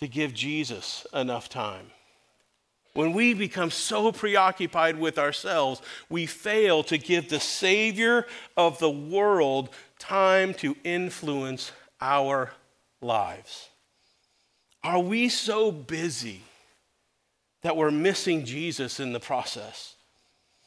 to 0.00 0.08
give 0.08 0.34
Jesus 0.34 1.06
enough 1.14 1.48
time. 1.48 1.92
When 2.94 3.14
we 3.14 3.32
become 3.32 3.70
so 3.70 4.12
preoccupied 4.12 4.98
with 4.98 5.18
ourselves, 5.18 5.80
we 6.10 6.26
fail 6.26 6.82
to 6.84 6.98
give 6.98 7.28
the 7.28 7.40
Savior 7.40 8.26
of 8.56 8.78
the 8.78 8.90
world 8.90 9.70
time 9.98 10.52
to 10.54 10.76
influence 10.84 11.72
our 12.00 12.52
lives. 13.00 13.70
Are 14.84 15.00
we 15.00 15.28
so 15.28 15.72
busy 15.72 16.42
that 17.62 17.76
we're 17.76 17.90
missing 17.90 18.44
Jesus 18.44 19.00
in 19.00 19.12
the 19.12 19.20
process? 19.20 19.94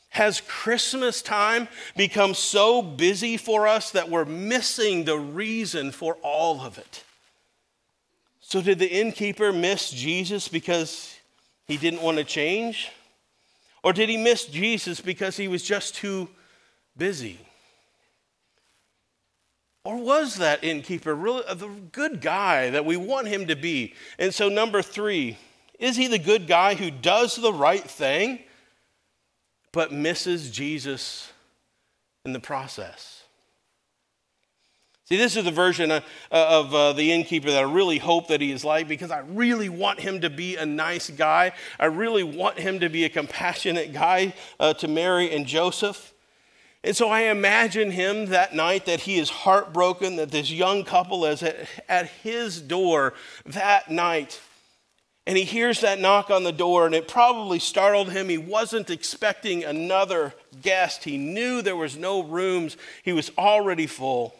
Has 0.09 0.41
Christmas 0.47 1.21
time 1.21 1.67
become 1.97 2.33
so 2.33 2.81
busy 2.81 3.35
for 3.37 3.67
us 3.67 3.91
that 3.91 4.09
we're 4.09 4.25
missing 4.25 5.03
the 5.03 5.19
reason 5.19 5.91
for 5.91 6.15
all 6.23 6.61
of 6.61 6.77
it? 6.77 7.03
So, 8.39 8.61
did 8.61 8.79
the 8.79 8.89
innkeeper 8.89 9.51
miss 9.51 9.91
Jesus 9.91 10.47
because 10.47 11.14
he 11.67 11.77
didn't 11.77 12.01
want 12.01 12.17
to 12.17 12.23
change? 12.23 12.91
Or 13.83 13.93
did 13.93 14.09
he 14.09 14.17
miss 14.17 14.45
Jesus 14.45 15.01
because 15.01 15.37
he 15.37 15.47
was 15.47 15.63
just 15.63 15.95
too 15.95 16.29
busy? 16.97 17.39
Or 19.83 19.97
was 19.97 20.37
that 20.37 20.63
innkeeper 20.63 21.13
really 21.13 21.43
the 21.53 21.67
good 21.91 22.19
guy 22.19 22.71
that 22.71 22.85
we 22.85 22.97
want 22.97 23.27
him 23.27 23.45
to 23.47 23.55
be? 23.55 23.93
And 24.17 24.33
so, 24.33 24.49
number 24.49 24.81
three, 24.81 25.37
is 25.77 25.95
he 25.95 26.07
the 26.07 26.17
good 26.17 26.47
guy 26.47 26.73
who 26.73 26.89
does 26.89 27.35
the 27.35 27.53
right 27.53 27.83
thing 27.83 28.39
but 29.71 29.91
misses 29.91 30.49
Jesus 30.49 31.31
in 32.25 32.33
the 32.33 32.39
process? 32.39 33.24
See, 35.05 35.17
this 35.17 35.35
is 35.35 35.43
the 35.43 35.51
version 35.51 35.91
of, 35.91 36.03
of 36.31 36.73
uh, 36.73 36.93
the 36.93 37.11
innkeeper 37.11 37.51
that 37.51 37.59
I 37.59 37.71
really 37.71 37.99
hope 37.99 38.29
that 38.29 38.41
he 38.41 38.51
is 38.51 38.65
like 38.65 38.87
because 38.87 39.11
I 39.11 39.19
really 39.19 39.69
want 39.69 39.99
him 39.99 40.21
to 40.21 40.31
be 40.31 40.55
a 40.55 40.65
nice 40.65 41.11
guy. 41.11 41.51
I 41.79 41.85
really 41.85 42.23
want 42.23 42.57
him 42.57 42.79
to 42.79 42.89
be 42.89 43.05
a 43.05 43.09
compassionate 43.09 43.93
guy 43.93 44.33
uh, 44.59 44.73
to 44.75 44.87
Mary 44.87 45.31
and 45.31 45.45
Joseph. 45.45 46.11
And 46.83 46.95
so 46.95 47.09
I 47.09 47.21
imagine 47.23 47.91
him 47.91 48.27
that 48.27 48.55
night 48.55 48.87
that 48.87 49.01
he 49.01 49.17
is 49.17 49.29
heartbroken 49.29 50.15
that 50.15 50.31
this 50.31 50.49
young 50.51 50.83
couple 50.83 51.25
is 51.25 51.43
at, 51.43 51.67
at 51.87 52.07
his 52.07 52.59
door 52.59 53.13
that 53.45 53.91
night 53.91 54.41
and 55.27 55.37
he 55.37 55.43
hears 55.43 55.81
that 55.81 55.99
knock 55.99 56.29
on 56.29 56.43
the 56.43 56.51
door, 56.51 56.85
and 56.85 56.93
it 56.93 57.07
probably 57.07 57.57
startled 57.57 58.11
him. 58.11 58.29
He 58.29 58.37
wasn't 58.37 58.91
expecting 58.91 59.63
another 59.63 60.35
guest. 60.61 61.03
He 61.03 61.17
knew 61.17 61.63
there 61.63 61.75
was 61.75 61.97
no 61.97 62.21
rooms, 62.21 62.77
he 63.03 63.11
was 63.11 63.31
already 63.37 63.87
full. 63.87 64.35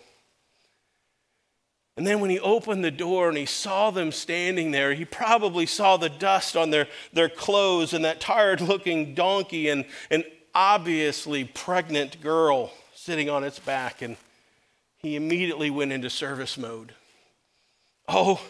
And 1.98 2.06
then 2.06 2.20
when 2.20 2.30
he 2.30 2.40
opened 2.40 2.84
the 2.84 2.92
door 2.92 3.30
and 3.30 3.38
he 3.38 3.46
saw 3.46 3.90
them 3.90 4.12
standing 4.12 4.72
there, 4.72 4.94
he 4.94 5.06
probably 5.06 5.66
saw 5.66 5.96
the 5.96 6.10
dust 6.10 6.58
on 6.58 6.70
their, 6.70 6.88
their 7.14 7.30
clothes 7.30 7.94
and 7.94 8.04
that 8.04 8.20
tired 8.20 8.60
looking 8.60 9.16
donkey 9.16 9.70
and 9.70 9.86
an 10.12 10.26
obviously 10.54 11.46
pregnant 11.46 12.22
girl 12.22 12.72
sitting 12.94 13.30
on 13.30 13.46
its 13.46 13.60
back. 13.60 14.02
And 14.02 14.18
he 14.98 15.16
immediately 15.16 15.70
went 15.70 15.94
into 15.94 16.10
service 16.10 16.58
mode. 16.58 16.94
Oh, 18.10 18.42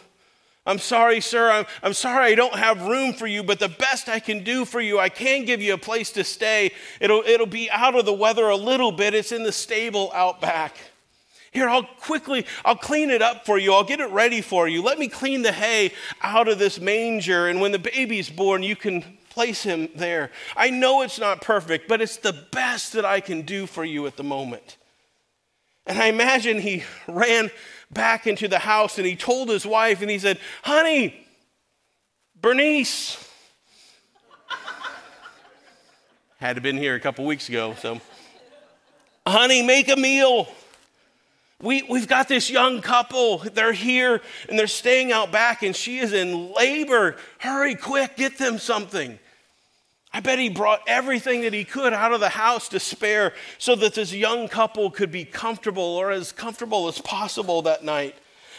I'm 0.66 0.80
sorry, 0.80 1.20
sir. 1.20 1.48
I'm, 1.48 1.66
I'm 1.84 1.92
sorry 1.92 2.32
I 2.32 2.34
don't 2.34 2.56
have 2.56 2.82
room 2.82 3.12
for 3.12 3.28
you, 3.28 3.44
but 3.44 3.60
the 3.60 3.68
best 3.68 4.08
I 4.08 4.18
can 4.18 4.42
do 4.42 4.64
for 4.64 4.80
you, 4.80 4.98
I 4.98 5.08
can 5.08 5.44
give 5.44 5.62
you 5.62 5.74
a 5.74 5.78
place 5.78 6.10
to 6.12 6.24
stay. 6.24 6.72
It'll, 7.00 7.22
it'll 7.22 7.46
be 7.46 7.70
out 7.70 7.94
of 7.94 8.04
the 8.04 8.12
weather 8.12 8.48
a 8.48 8.56
little 8.56 8.90
bit. 8.90 9.14
It's 9.14 9.30
in 9.30 9.44
the 9.44 9.52
stable 9.52 10.10
out 10.12 10.40
back. 10.40 10.74
Here, 11.56 11.70
I'll 11.70 11.84
quickly, 11.84 12.44
I'll 12.66 12.76
clean 12.76 13.08
it 13.08 13.22
up 13.22 13.46
for 13.46 13.56
you. 13.56 13.72
I'll 13.72 13.82
get 13.82 14.00
it 14.00 14.10
ready 14.10 14.42
for 14.42 14.68
you. 14.68 14.82
Let 14.82 14.98
me 14.98 15.08
clean 15.08 15.40
the 15.40 15.52
hay 15.52 15.90
out 16.20 16.48
of 16.48 16.58
this 16.58 16.78
manger. 16.78 17.48
And 17.48 17.62
when 17.62 17.72
the 17.72 17.78
baby's 17.78 18.28
born, 18.28 18.62
you 18.62 18.76
can 18.76 19.02
place 19.30 19.62
him 19.62 19.88
there. 19.94 20.30
I 20.54 20.68
know 20.68 21.00
it's 21.00 21.18
not 21.18 21.40
perfect, 21.40 21.88
but 21.88 22.02
it's 22.02 22.18
the 22.18 22.34
best 22.52 22.92
that 22.92 23.06
I 23.06 23.20
can 23.20 23.40
do 23.40 23.64
for 23.64 23.86
you 23.86 24.06
at 24.06 24.18
the 24.18 24.22
moment. 24.22 24.76
And 25.86 25.98
I 25.98 26.08
imagine 26.08 26.60
he 26.60 26.84
ran 27.08 27.50
back 27.90 28.26
into 28.26 28.48
the 28.48 28.58
house 28.58 28.98
and 28.98 29.06
he 29.06 29.16
told 29.16 29.48
his 29.48 29.64
wife 29.64 30.02
and 30.02 30.10
he 30.10 30.18
said, 30.18 30.38
Honey, 30.62 31.26
Bernice, 32.38 33.16
had 36.36 36.62
been 36.62 36.76
here 36.76 36.96
a 36.96 37.00
couple 37.00 37.24
weeks 37.24 37.48
ago, 37.48 37.74
so. 37.80 37.98
Honey, 39.26 39.62
make 39.62 39.88
a 39.88 39.96
meal. 39.96 40.48
We, 41.62 41.82
we've 41.84 42.08
got 42.08 42.28
this 42.28 42.50
young 42.50 42.82
couple. 42.82 43.38
They're 43.38 43.72
here 43.72 44.20
and 44.48 44.58
they're 44.58 44.66
staying 44.66 45.10
out 45.10 45.32
back, 45.32 45.62
and 45.62 45.74
she 45.74 45.98
is 45.98 46.12
in 46.12 46.52
labor. 46.52 47.16
Hurry, 47.38 47.74
quick, 47.74 48.16
get 48.16 48.36
them 48.36 48.58
something. 48.58 49.18
I 50.12 50.20
bet 50.20 50.38
he 50.38 50.48
brought 50.48 50.82
everything 50.86 51.42
that 51.42 51.52
he 51.52 51.64
could 51.64 51.92
out 51.92 52.12
of 52.12 52.20
the 52.20 52.30
house 52.30 52.68
to 52.70 52.80
spare 52.80 53.34
so 53.58 53.74
that 53.76 53.94
this 53.94 54.14
young 54.14 54.48
couple 54.48 54.90
could 54.90 55.10
be 55.10 55.24
comfortable 55.24 55.82
or 55.82 56.10
as 56.10 56.32
comfortable 56.32 56.88
as 56.88 56.98
possible 57.00 57.62
that 57.62 57.84
night. 57.84 58.14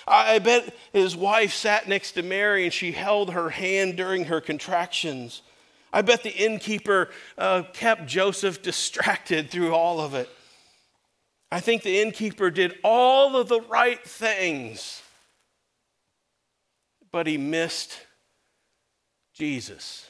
I 0.07 0.39
bet 0.39 0.73
his 0.93 1.15
wife 1.15 1.53
sat 1.53 1.89
next 1.89 2.13
to 2.13 2.23
Mary 2.23 2.63
and 2.63 2.71
she 2.71 2.93
held 2.93 3.31
her 3.31 3.49
hand 3.49 3.97
during 3.97 4.25
her 4.25 4.39
contractions. 4.39 5.41
I 5.91 6.01
bet 6.01 6.23
the 6.23 6.33
innkeeper 6.33 7.09
uh, 7.37 7.63
kept 7.73 8.05
Joseph 8.05 8.61
distracted 8.61 9.49
through 9.49 9.73
all 9.73 9.99
of 9.99 10.13
it. 10.13 10.29
I 11.51 11.59
think 11.59 11.83
the 11.83 12.01
innkeeper 12.01 12.49
did 12.51 12.75
all 12.83 13.37
of 13.37 13.47
the 13.47 13.61
right 13.61 14.03
things, 14.03 15.01
but 17.11 17.25
he 17.25 17.37
missed 17.37 17.99
Jesus. 19.33 20.07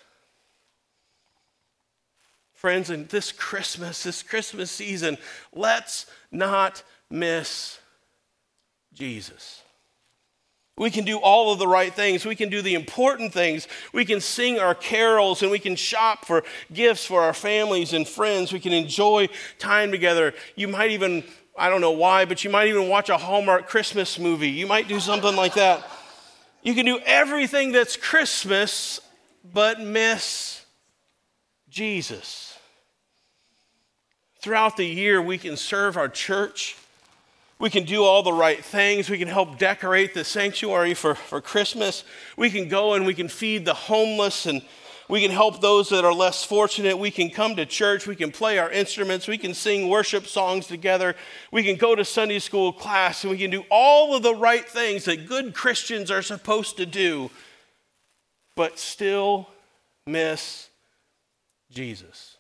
Friends, 2.54 2.90
in 2.90 3.06
this 3.08 3.32
Christmas, 3.32 4.02
this 4.02 4.24
Christmas 4.24 4.72
season, 4.72 5.18
let's 5.54 6.08
not 6.32 6.82
miss 7.08 7.78
Jesus. 8.94 9.62
We 10.78 10.92
can 10.92 11.06
do 11.06 11.18
all 11.18 11.52
of 11.52 11.58
the 11.58 11.68
right 11.68 11.92
things. 11.92 12.24
We 12.24 12.36
can 12.36 12.50
do 12.50 12.62
the 12.62 12.76
important 12.76 13.34
things. 13.34 13.68
We 13.94 14.06
can 14.06 14.22
sing 14.22 14.60
our 14.60 14.76
carols 14.76 15.42
and 15.42 15.50
we 15.50 15.58
can 15.58 15.76
shop 15.76 16.26
for 16.26 16.44
gifts 16.72 17.04
for 17.04 17.24
our 17.24 17.34
families 17.34 17.94
and 17.94 18.08
friends. 18.08 18.54
We 18.54 18.60
can 18.60 18.74
enjoy 18.74 19.30
time 19.58 19.90
together. 19.90 20.36
You 20.56 20.68
might 20.68 20.92
even, 20.92 21.24
I 21.58 21.70
don't 21.70 21.82
know 21.82 21.92
why, 21.92 22.26
but 22.26 22.44
you 22.44 22.52
might 22.52 22.68
even 22.68 22.90
watch 22.90 23.10
a 23.10 23.18
Hallmark 23.18 23.68
Christmas 23.68 24.20
movie. 24.20 24.50
You 24.50 24.68
might 24.68 24.88
do 24.88 25.00
something 25.00 25.36
like 25.36 25.56
that. 25.56 25.90
You 26.62 26.76
can 26.76 26.86
do 26.86 27.00
everything 27.06 27.72
that's 27.72 27.98
Christmas, 27.98 29.00
but 29.44 29.82
miss 29.82 30.64
Jesus. 31.70 32.56
Throughout 34.42 34.78
the 34.78 34.86
year, 34.86 35.20
we 35.24 35.40
can 35.40 35.58
serve 35.58 35.98
our 35.98 36.08
church 36.08 36.76
we 37.60 37.70
can 37.70 37.86
do 37.86 38.04
all 38.04 38.22
the 38.22 38.34
right 38.34 38.64
things. 38.64 39.10
We 39.10 39.18
can 39.18 39.28
help 39.28 39.58
decorate 39.58 40.14
the 40.14 40.24
sanctuary 40.24 40.94
for, 40.94 41.16
for 41.16 41.42
Christmas. 41.42 42.04
We 42.36 42.50
can 42.50 42.68
go 42.68 42.94
and 42.94 43.06
we 43.06 43.16
can 43.16 43.30
feed 43.30 43.66
the 43.66 43.74
homeless 43.74 44.46
and 44.46 44.62
we 45.10 45.22
can 45.22 45.32
help 45.32 45.62
those 45.62 45.90
that 45.90 46.04
are 46.04 46.14
less 46.14 46.44
fortunate. 46.44 46.98
We 46.98 47.12
can 47.12 47.30
come 47.30 47.56
to 47.56 47.66
church. 47.66 48.06
We 48.06 48.16
can 48.16 48.32
play 48.32 48.60
our 48.60 48.70
instruments. 48.70 49.28
We 49.28 49.38
can 49.38 49.54
sing 49.54 49.88
worship 49.88 50.28
songs 50.28 50.68
together. 50.68 51.16
We 51.52 51.64
can 51.64 51.78
go 51.78 51.96
to 51.96 52.04
Sunday 52.04 52.40
school 52.40 52.74
class 52.74 53.24
and 53.24 53.32
we 53.32 53.38
can 53.38 53.50
do 53.50 53.64
all 53.72 54.16
of 54.16 54.22
the 54.22 54.36
right 54.36 54.68
things 54.68 55.06
that 55.06 55.28
good 55.28 55.56
Christians 55.56 56.12
are 56.12 56.22
supposed 56.22 56.78
to 56.78 56.86
do, 56.86 57.32
but 58.56 58.78
still 58.78 59.48
miss 60.06 60.68
Jesus. 61.72 62.38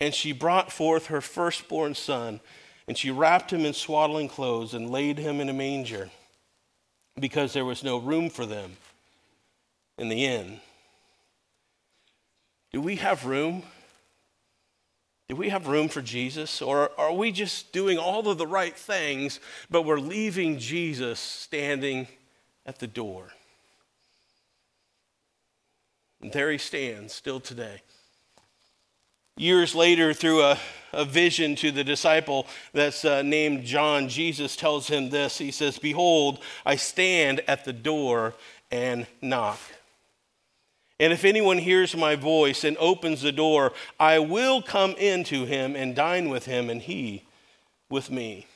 And 0.00 0.14
she 0.14 0.30
brought 0.32 0.70
forth 0.70 1.06
her 1.06 1.20
firstborn 1.20 1.94
son 1.94 2.40
and 2.88 2.96
she 2.96 3.10
wrapped 3.10 3.52
him 3.52 3.66
in 3.66 3.74
swaddling 3.74 4.28
clothes 4.28 4.72
and 4.72 4.90
laid 4.90 5.18
him 5.18 5.40
in 5.40 5.50
a 5.50 5.52
manger 5.52 6.08
because 7.20 7.52
there 7.52 7.64
was 7.64 7.84
no 7.84 7.98
room 7.98 8.30
for 8.30 8.46
them 8.46 8.78
in 9.98 10.08
the 10.08 10.24
inn. 10.24 10.60
Do 12.72 12.80
we 12.80 12.96
have 12.96 13.26
room? 13.26 13.62
Do 15.28 15.36
we 15.36 15.50
have 15.50 15.66
room 15.66 15.88
for 15.88 16.00
Jesus? 16.00 16.62
Or 16.62 16.90
are 16.98 17.12
we 17.12 17.30
just 17.30 17.72
doing 17.72 17.98
all 17.98 18.26
of 18.26 18.38
the 18.38 18.46
right 18.46 18.74
things, 18.74 19.38
but 19.68 19.82
we're 19.82 20.00
leaving 20.00 20.58
Jesus 20.58 21.20
standing 21.20 22.08
at 22.64 22.78
the 22.78 22.86
door? 22.86 23.28
And 26.22 26.32
there 26.32 26.50
he 26.50 26.58
stands 26.58 27.12
still 27.12 27.38
today. 27.38 27.82
Years 29.36 29.74
later, 29.74 30.14
through 30.14 30.42
a, 30.42 30.58
a 30.92 31.04
vision 31.04 31.56
to 31.56 31.70
the 31.70 31.84
disciple 31.84 32.46
that's 32.72 33.04
uh, 33.04 33.22
named 33.22 33.64
John, 33.64 34.08
Jesus 34.08 34.56
tells 34.56 34.88
him 34.88 35.10
this 35.10 35.38
He 35.38 35.50
says, 35.50 35.78
Behold, 35.78 36.40
I 36.64 36.76
stand 36.76 37.40
at 37.48 37.64
the 37.64 37.72
door 37.72 38.34
and 38.70 39.06
knock. 39.22 39.58
And 41.00 41.12
if 41.12 41.24
anyone 41.24 41.58
hears 41.58 41.96
my 41.96 42.16
voice 42.16 42.64
and 42.64 42.76
opens 42.78 43.22
the 43.22 43.32
door, 43.32 43.72
I 44.00 44.18
will 44.18 44.60
come 44.62 44.92
into 44.92 45.44
him 45.44 45.76
and 45.76 45.94
dine 45.94 46.28
with 46.28 46.46
him, 46.46 46.68
and 46.68 46.82
he 46.82 47.24
with 47.88 48.10
me. 48.10 48.46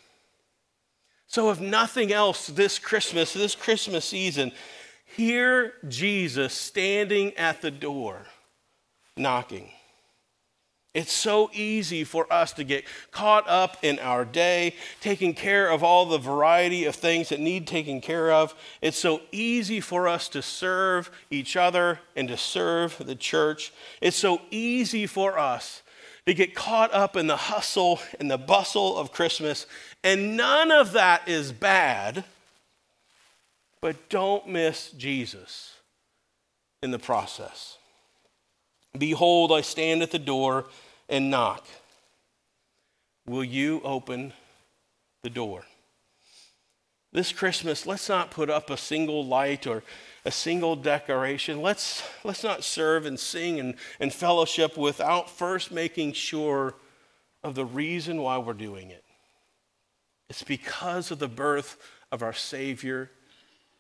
So, 1.29 1.51
if 1.51 1.61
nothing 1.61 2.13
else 2.13 2.49
this 2.49 2.79
Christmas, 2.79 3.33
this 3.33 3.55
Christmas 3.55 4.05
season, 4.05 4.53
hear 5.05 5.75
Jesus 5.89 6.53
standing 6.53 7.33
at 7.35 7.63
the 7.63 7.71
door, 7.71 8.27
knocking. 9.17 9.71
It's 10.95 11.13
so 11.13 11.51
easy 11.55 12.05
for 12.05 12.31
us 12.31 12.53
to 12.55 12.65
get 12.65 12.85
caught 13.11 13.49
up 13.49 13.79
in 13.83 13.99
our 13.99 14.27
day, 14.27 14.75
taking 15.01 15.33
care 15.33 15.71
of 15.71 15.83
all 15.83 16.05
the 16.05 16.19
variety 16.19 16.85
of 16.85 16.95
things 16.95 17.31
that 17.31 17.41
need 17.41 17.67
taken 17.67 18.03
care 18.03 18.31
of. 18.31 18.55
It's 18.83 18.99
so 18.99 19.23
easy 19.33 19.81
for 19.81 20.07
us 20.07 20.29
to 20.31 20.43
serve 20.43 21.11
each 21.31 21.57
other 21.57 22.01
and 22.15 22.29
to 22.29 22.37
serve 22.37 22.99
the 22.99 23.15
church. 23.15 23.73
It's 24.03 24.19
so 24.19 24.43
easy 24.51 25.07
for 25.07 25.39
us 25.39 25.83
to 26.27 26.35
get 26.35 26.55
caught 26.55 26.93
up 26.93 27.17
in 27.17 27.27
the 27.27 27.37
hustle 27.37 27.99
and 28.21 28.31
the 28.31 28.39
bustle 28.39 28.99
of 28.99 29.13
Christmas. 29.13 29.67
And 30.05 30.37
none 30.37 30.71
of 30.71 30.93
that 30.93 31.27
is 31.27 31.53
bad, 31.53 32.25
but 33.81 34.11
don't 34.11 34.47
miss 34.47 34.91
Jesus 34.91 35.73
in 36.83 36.91
the 36.91 36.99
process. 36.99 37.79
Behold, 38.97 39.53
I 39.53 39.63
stand 39.63 40.03
at 40.03 40.11
the 40.11 40.19
door 40.19 40.67
and 41.09 41.31
knock. 41.31 41.67
Will 43.27 43.45
you 43.45 43.81
open 43.85 44.33
the 45.23 45.31
door? 45.31 45.65
This 47.13 47.33
Christmas, 47.33 47.87
let's 47.87 48.09
not 48.09 48.31
put 48.31 48.49
up 48.51 48.71
a 48.71 48.77
single 48.77 49.25
light 49.25 49.67
or 49.67 49.83
a 50.25 50.31
single 50.31 50.77
decoration. 50.77 51.61
Let's, 51.61 52.03
let's 52.25 52.43
not 52.43 52.65
serve 52.65 53.07
and 53.07 53.19
sing 53.19 53.61
and, 53.61 53.75
and 54.01 54.13
fellowship 54.13 54.77
without 54.77 55.29
first 55.29 55.71
making 55.71 56.13
sure 56.15 56.75
of 57.45 57.55
the 57.55 57.67
reason 57.67 58.21
why 58.21 58.39
we're 58.39 58.55
doing 58.55 58.91
it. 58.91 59.05
It's 60.31 60.43
because 60.43 61.11
of 61.11 61.19
the 61.19 61.29
birth 61.29 61.77
of 62.11 62.23
our 62.23 62.33
Savior, 62.33 63.11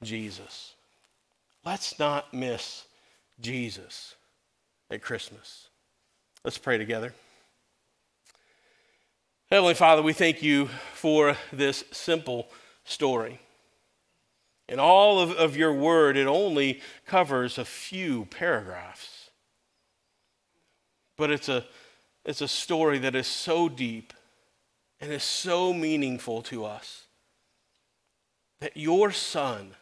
Jesus. 0.03 0.75
Let's 1.65 1.99
not 1.99 2.35
miss 2.35 2.85
Jesus 3.41 4.15
at 4.93 5.01
Christmas. 5.01 5.69
Let's 6.45 6.59
pray 6.59 6.77
together. 6.77 7.15
Heavenly 9.51 9.75
Father, 9.75 10.03
we 10.03 10.13
thank 10.13 10.43
you 10.43 10.69
for 10.93 11.37
this 11.53 11.85
simple 11.93 12.49
story. 12.85 13.41
In 14.69 14.79
all 14.79 15.19
of, 15.19 15.31
of 15.33 15.57
your 15.57 15.73
word, 15.73 16.17
it 16.17 16.27
only 16.27 16.81
covers 17.07 17.57
a 17.57 17.65
few 17.65 18.27
paragraphs. 18.27 19.31
But 21.17 21.31
it's 21.31 21.49
a, 21.49 21.65
it's 22.25 22.43
a 22.43 22.49
story 22.49 22.99
that 22.99 23.15
is 23.15 23.27
so 23.27 23.69
deep 23.69 24.13
and 25.01 25.11
is 25.11 25.23
so 25.23 25.73
meaningful 25.73 26.43
to 26.43 26.65
us 26.67 27.07
that 28.61 28.77
your 28.77 29.11
son 29.11 29.75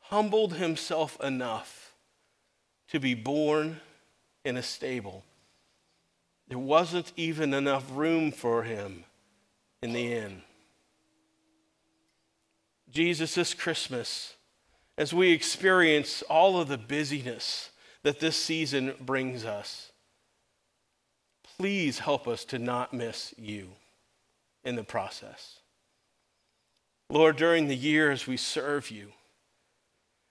humbled 0.00 0.54
himself 0.54 1.20
enough 1.22 1.94
to 2.88 2.98
be 2.98 3.14
born 3.14 3.80
in 4.44 4.56
a 4.56 4.62
stable. 4.62 5.24
There 6.48 6.58
wasn't 6.58 7.12
even 7.16 7.54
enough 7.54 7.84
room 7.92 8.32
for 8.32 8.62
him 8.62 9.04
in 9.82 9.92
the 9.92 10.12
inn. 10.12 10.42
Jesus, 12.90 13.34
this 13.34 13.54
Christmas, 13.54 14.34
as 14.98 15.14
we 15.14 15.32
experience 15.32 16.22
all 16.22 16.60
of 16.60 16.68
the 16.68 16.78
busyness 16.78 17.70
that 18.02 18.20
this 18.20 18.36
season 18.36 18.94
brings 19.00 19.44
us, 19.44 19.92
please 21.56 22.00
help 22.00 22.28
us 22.28 22.44
to 22.46 22.58
not 22.58 22.92
miss 22.92 23.34
you 23.38 23.68
in 24.64 24.76
the 24.76 24.84
process. 24.84 25.60
Lord, 27.08 27.36
during 27.36 27.68
the 27.68 27.76
year 27.76 28.10
as 28.10 28.26
we 28.26 28.36
serve 28.36 28.90
you, 28.90 29.12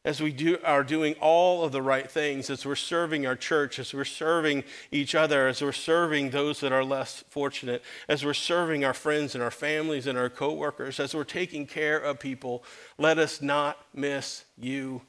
as 0.04 0.20
we 0.20 0.32
do, 0.32 0.58
are 0.64 0.84
doing 0.84 1.14
all 1.22 1.64
of 1.64 1.72
the 1.72 1.82
right 1.82 2.10
things, 2.10 2.50
as 2.50 2.66
we're 2.66 2.76
serving 2.76 3.28
our 3.28 3.36
church, 3.36 3.78
as 3.78 3.94
we're 3.94 4.04
serving 4.04 4.64
each 4.92 5.14
other, 5.14 5.48
as 5.48 5.62
we're 5.62 5.72
serving 5.72 6.32
those 6.32 6.60
that 6.60 6.72
are 6.72 6.84
less 6.84 7.24
fortunate, 7.30 7.84
as 8.10 8.26
we're 8.26 8.34
serving 8.34 8.84
our 8.84 8.96
friends 8.96 9.36
and 9.36 9.44
our 9.44 9.52
families 9.52 10.08
and 10.08 10.18
our 10.18 10.30
coworkers, 10.30 11.00
as 11.00 11.14
we're 11.14 11.24
taking 11.24 11.68
care 11.68 12.00
of 12.00 12.20
people, 12.20 12.64
let 12.98 13.20
us 13.20 13.44
not 13.44 13.78
miss 13.94 14.46
you 14.58 15.04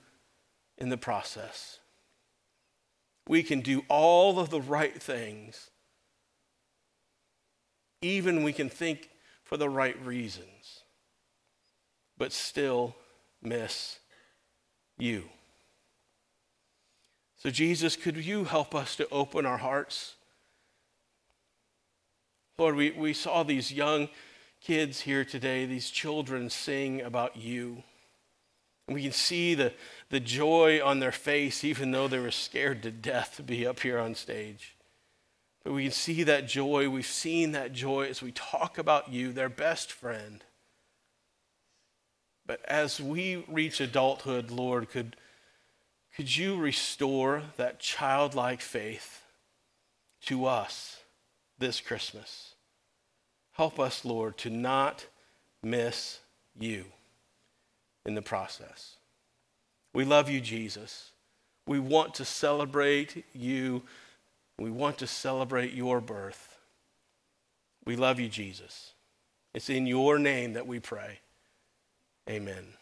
in 0.77 0.91
the 0.91 0.99
process. 0.99 1.79
We 3.27 3.43
can 3.43 3.63
do 3.63 3.85
all 3.89 4.39
of 4.39 4.51
the 4.51 4.61
right 4.61 5.01
things, 5.01 5.71
even 8.03 8.43
we 8.43 8.53
can 8.53 8.69
think 8.69 9.09
for 9.43 9.57
the 9.57 9.71
right 9.71 9.99
reasons, 10.05 10.83
but 12.19 12.33
still 12.33 12.95
miss 13.41 14.01
you. 14.99 15.25
So, 17.37 17.51
Jesus, 17.51 17.97
could 17.97 18.17
you 18.17 18.45
help 18.45 18.75
us 18.75 18.95
to 18.97 19.09
open 19.11 19.47
our 19.47 19.59
hearts? 19.59 20.15
Lord, 22.57 22.77
we, 22.77 22.91
we 22.93 23.13
saw 23.13 23.43
these 23.43 23.73
young 23.73 24.09
kids 24.61 25.01
here 25.01 25.25
today, 25.25 25.67
these 25.67 25.91
children 25.91 26.51
sing 26.51 27.01
about 27.01 27.37
you. 27.37 27.83
And 28.87 28.95
we 28.95 29.03
can 29.03 29.13
see 29.13 29.55
the, 29.55 29.73
the 30.11 30.21
joy 30.21 30.81
on 30.85 31.01
their 31.01 31.13
face, 31.13 31.65
even 31.65 31.91
though 31.91 32.09
they 32.09 32.19
were 32.19 32.31
scared 32.31 32.83
to 32.85 32.91
death 32.91 33.35
to 33.37 33.43
be 33.43 33.67
up 33.67 33.81
here 33.81 33.99
on 33.99 34.15
stage. 34.15 34.77
But 35.65 35.73
we 35.73 35.85
can 35.85 35.93
see 35.93 36.23
that 36.25 36.47
joy. 36.47 36.89
We've 36.89 37.07
seen 37.07 37.53
that 37.53 37.73
joy 37.73 38.07
as 38.07 38.23
we 38.23 38.33
talk 38.33 38.79
about 38.79 39.13
you, 39.13 39.33
their 39.33 39.49
best 39.49 39.93
friend. 39.93 40.45
But 42.47 42.65
as 42.65 43.01
we 43.01 43.45
reach 43.49 43.81
adulthood, 43.81 44.51
Lord, 44.51 44.91
could, 44.91 45.17
could 46.17 46.37
you 46.37 46.57
restore 46.57 47.43
that 47.57 47.79
childlike 47.79 48.61
faith 48.61 49.23
to 50.27 50.47
us 50.47 51.01
this 51.59 51.81
Christmas? 51.81 52.55
Help 53.53 53.79
us, 53.79 54.05
Lord, 54.05 54.39
to 54.39 54.51
not 54.51 55.07
miss 55.63 56.21
you 56.59 56.87
in 58.05 58.15
the 58.15 58.23
process. 58.23 58.97
We 59.95 60.05
love 60.05 60.29
you, 60.29 60.41
Jesus. 60.41 61.11
We 61.67 61.79
want 61.79 62.15
to 62.15 62.25
celebrate 62.25 63.25
you. 63.35 63.83
We 64.59 64.71
want 64.71 64.99
to 64.99 65.07
celebrate 65.07 65.73
your 65.73 66.01
birth. 66.01 66.59
We 67.85 67.97
love 67.97 68.19
you, 68.19 68.29
Jesus. 68.29 68.93
It's 69.55 69.69
in 69.71 69.87
your 69.87 70.19
name 70.19 70.55
that 70.55 70.67
we 70.67 70.81
pray. 70.81 71.21
Amen. 72.29 72.82